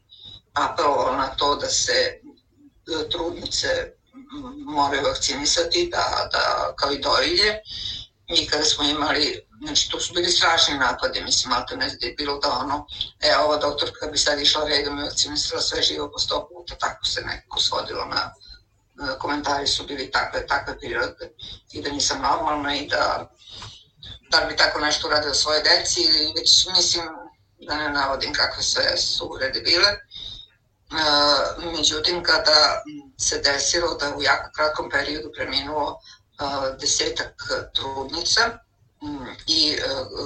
apelovala 0.54 1.18
na 1.18 1.28
to 1.28 1.56
da 1.56 1.70
se 1.70 2.22
trudnice 3.12 3.92
moraju 4.66 5.04
vakcinisati, 5.04 5.90
da, 5.92 6.30
da 6.32 6.74
kao 6.76 6.92
i 6.92 7.00
doilje, 7.00 7.60
i 8.28 8.48
kada 8.48 8.64
smo 8.64 8.84
imali 8.84 9.47
Znači, 9.66 9.92
to 9.92 10.00
su 10.00 10.14
bili 10.14 10.30
strašni 10.30 10.78
napadi, 10.78 11.24
mislim, 11.24 11.54
ali 11.54 11.64
to 11.68 11.76
ne 11.76 11.88
da 12.02 12.08
je 12.08 12.14
bilo 12.14 12.40
da 12.40 12.50
ono, 12.50 12.86
e, 13.20 13.36
ova 13.38 13.58
doktorka 13.58 14.08
bi 14.08 14.18
sad 14.18 14.40
išla 14.40 14.68
redom 14.68 15.00
i 15.00 15.04
vakcinisala 15.04 15.62
sve 15.62 15.82
živo 15.82 16.12
po 16.12 16.20
sto 16.20 16.48
puta, 16.50 16.76
tako 16.76 17.06
se 17.06 17.22
nekako 17.22 17.60
svodilo 17.60 18.06
na, 18.06 18.34
komentari 19.20 19.68
su 19.68 19.86
bili 19.86 20.12
takve, 20.12 20.48
takve 20.48 20.80
prirode 20.80 21.32
i 21.72 21.82
da 21.82 21.90
nisam 21.90 22.22
normalna 22.22 22.76
i 22.76 22.88
da 22.88 23.30
da 24.30 24.46
bi 24.46 24.56
tako 24.56 24.80
nešto 24.80 25.08
uradila 25.08 25.34
svoje 25.34 25.62
deci 25.64 26.02
ili 26.02 26.34
već 26.36 26.68
mislim 26.76 27.06
da 27.60 27.76
ne 27.76 27.90
navodim 27.90 28.34
kakve 28.34 28.64
sve 28.64 28.98
su 28.98 29.26
urede 29.26 29.62
bile. 29.62 29.88
Međutim, 31.78 32.24
kada 32.24 32.82
se 33.20 33.38
desilo 33.38 33.96
da 33.96 34.16
u 34.16 34.24
jako 34.24 34.52
kratkom 34.56 34.90
periodu 34.90 35.32
preminulo 35.36 36.00
desetak 36.80 37.34
trudnica 37.74 38.60
i 39.48 39.78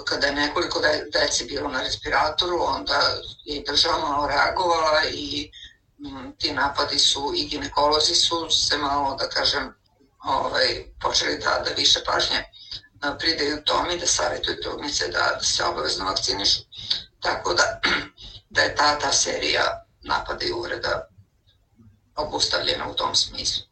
kada 0.06 0.28
je 0.28 0.34
nekoliko 0.34 0.82
dece 1.14 1.46
bilo 1.46 1.70
na 1.70 1.82
respiratoru, 1.82 2.58
onda 2.62 3.00
je 3.46 3.64
država 3.68 4.28
reagovala 4.28 5.02
i 5.12 5.52
ti 6.38 6.54
napadi 6.54 7.00
su 7.00 7.34
i 7.36 7.46
ginekolozi 7.46 8.16
su 8.16 8.50
se 8.50 8.78
malo, 8.78 9.16
da 9.16 9.30
kažem, 9.30 9.74
ovaj, 10.24 10.86
počeli 11.02 11.38
da, 11.38 11.64
da 11.66 11.72
više 11.78 12.00
pažnje 12.06 12.44
pridaju 13.20 13.64
tome 13.64 13.98
da 13.98 14.06
savjetuju 14.06 14.62
trudnice 14.62 15.08
da, 15.08 15.38
da 15.40 15.44
se 15.44 15.64
obavezno 15.64 16.06
vakcinišu. 16.06 16.60
Tako 17.20 17.54
da, 17.54 17.80
da 18.50 18.62
je 18.62 18.76
ta, 18.76 19.00
ta 19.00 19.12
serija 19.12 19.86
napada 20.02 20.46
i 20.46 20.52
uvreda 20.52 21.08
obustavljena 22.16 22.88
u 22.88 22.94
tom 22.94 23.16
smislu. 23.16 23.64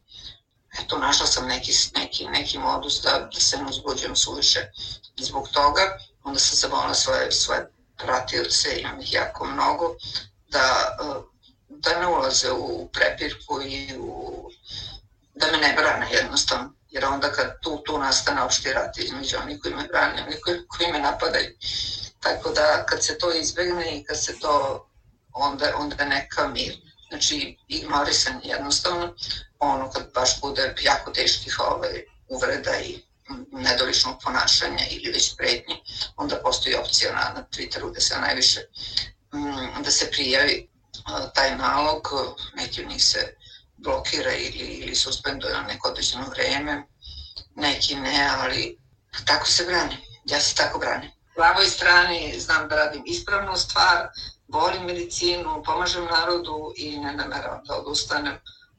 Eto, 0.78 0.98
našla 0.98 1.26
sam 1.26 1.46
neki, 1.46 1.72
neki, 1.94 2.28
neki 2.28 2.58
modus 2.58 3.02
da, 3.02 3.28
da 3.34 3.40
se 3.40 3.56
ne 3.56 3.64
uzbuđujem 3.64 4.16
suviše 4.16 4.70
zbog 5.16 5.48
toga. 5.48 5.98
Onda 6.24 6.38
sam 6.38 6.56
zamolila 6.56 6.94
svoje, 6.94 7.32
svoje 7.32 7.70
pratioce, 7.96 8.80
imam 8.80 9.00
ih 9.00 9.12
jako 9.12 9.44
mnogo, 9.44 9.94
da, 10.48 10.96
da 11.68 12.00
ne 12.00 12.06
ulaze 12.06 12.50
u 12.52 12.88
prepirku 12.92 13.62
i 13.62 13.96
u, 13.98 14.50
da 15.34 15.46
me 15.46 15.58
ne 15.58 15.74
brane 15.76 16.08
jednostavno. 16.12 16.72
Jer 16.90 17.04
onda 17.04 17.32
kad 17.32 17.60
tu, 17.60 17.82
tu 17.86 17.98
nastane 17.98 18.42
opšti 18.42 18.72
rat 18.72 18.98
između 18.98 19.36
onih 19.42 19.58
koji 19.62 19.74
me 19.74 19.84
brane, 19.84 20.22
onih 20.22 20.38
koji, 20.44 20.66
koji 20.66 20.92
me 20.92 20.98
napadaju. 20.98 21.56
Tako 22.20 22.50
da 22.50 22.86
kad 22.86 23.04
se 23.04 23.18
to 23.18 23.32
izbegne 23.32 23.96
i 23.96 24.04
kad 24.04 24.24
se 24.24 24.38
to 24.38 24.86
onda, 25.32 25.72
onda 25.76 26.04
neka 26.04 26.48
mir. 26.48 26.89
Znači, 27.10 27.58
ignorisan 27.68 28.40
jednostavno, 28.44 29.14
ono 29.58 29.90
kad 29.90 30.12
baš 30.14 30.40
bude 30.40 30.74
jako 30.82 31.10
teških 31.10 31.60
ovaj, 31.60 32.04
uvreda 32.28 32.80
i 32.80 33.02
nedoličnog 33.52 34.20
ponašanja 34.24 34.84
ili 34.90 35.12
već 35.12 35.36
pretnje, 35.36 35.74
onda 36.16 36.36
postoji 36.36 36.74
opcija 36.74 37.12
na, 37.12 37.40
na 37.40 37.46
Twitteru 37.52 37.94
da 37.94 38.00
se 38.00 38.18
najviše 38.20 38.60
da 39.84 39.90
se 39.90 40.10
prijavi 40.10 40.68
taj 41.34 41.56
nalog, 41.56 42.08
neki 42.56 42.82
od 42.82 42.88
njih 42.88 43.04
se 43.04 43.34
blokira 43.76 44.32
ili, 44.34 44.66
ili 44.66 44.94
suspenduje 44.94 45.54
na 45.54 45.62
neko 45.62 45.88
određeno 45.88 46.28
vreme, 46.28 46.86
neki 47.54 47.94
ne, 47.94 48.30
ali 48.38 48.78
tako 49.24 49.46
se 49.46 49.64
brani. 49.64 49.96
Ja 50.24 50.40
se 50.40 50.54
tako 50.54 50.78
branim. 50.78 51.10
Plavoj 51.34 51.66
strani 51.66 52.40
znam 52.40 52.68
da 52.68 52.76
radim 52.76 53.02
ispravnu 53.06 53.56
stvar, 53.56 54.08
volim 54.52 54.84
medicinu, 54.86 55.62
pomažem 55.64 56.04
narodu 56.04 56.72
i 56.76 56.98
ne 56.98 57.12
nameravam 57.12 57.60
da 57.68 57.74
odustanem. 57.80 58.34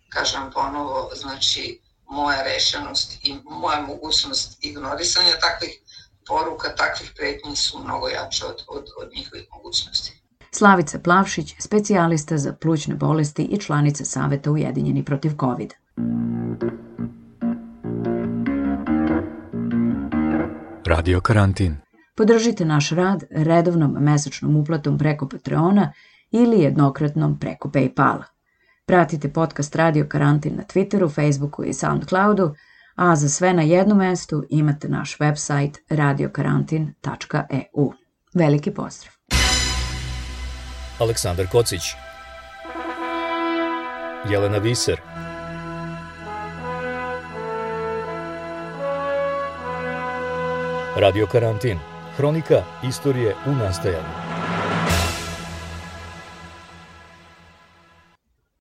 Kažem 0.10 0.52
ponovo, 0.54 1.10
znači 1.16 1.80
moja 2.10 2.44
rešenost 2.44 3.20
i 3.24 3.36
moja 3.44 3.82
mogućnost 3.82 4.58
ignorisanja 4.62 5.40
takvih 5.42 5.80
poruka, 6.28 6.76
takvih 6.76 7.12
pretnji 7.16 7.56
su 7.56 7.84
mnogo 7.84 8.08
jače 8.08 8.46
od, 8.46 8.64
od, 8.68 8.86
od 9.02 9.10
njihovih 9.16 9.48
mogućnosti. 9.52 10.22
Slavica 10.52 11.00
Plavšić, 11.00 11.56
specijalista 11.60 12.38
za 12.38 12.54
plućne 12.54 12.96
bolesti 12.96 13.44
i 13.44 13.60
članica 13.60 14.06
Saveta 14.06 14.52
Ujedinjeni 14.52 15.06
protiv 15.06 15.32
COVID. 15.40 15.74
Radio 20.86 21.22
karantin. 21.22 21.91
Podržite 22.16 22.66
naš 22.66 22.90
rad 22.90 23.24
redovnom 23.30 23.92
mesečnom 23.92 24.56
uplatom 24.56 24.98
preko 24.98 25.30
Patreona 25.30 25.94
ili 26.32 26.60
jednokratnom 26.60 27.40
preko 27.40 27.70
Paypala. 27.70 28.24
Pratite 28.86 29.34
podcast 29.34 29.76
Radio 29.76 30.06
Karantin 30.10 30.56
na 30.56 30.64
Twitteru, 30.64 31.16
Facebooku 31.16 31.64
i 31.64 31.74
Soundcloudu, 31.74 32.56
a 32.96 33.16
za 33.16 33.30
sve 33.30 33.54
na 33.54 33.62
jednom 33.62 33.98
mestu 33.98 34.44
imate 34.50 34.90
naš 34.90 35.18
website 35.18 35.78
radiokarantin.eu. 35.90 37.94
Veliki 38.34 38.72
pozdrav! 38.72 39.14
Aleksandar 41.00 41.48
Kocić 41.48 41.82
Jelena 44.30 44.58
Viser 44.58 45.02
Radio 50.96 51.28
Karantin 51.28 51.91
Hronika 52.18 52.64
istorije 52.84 53.36
u 53.48 53.52
nastajanju 53.52 54.21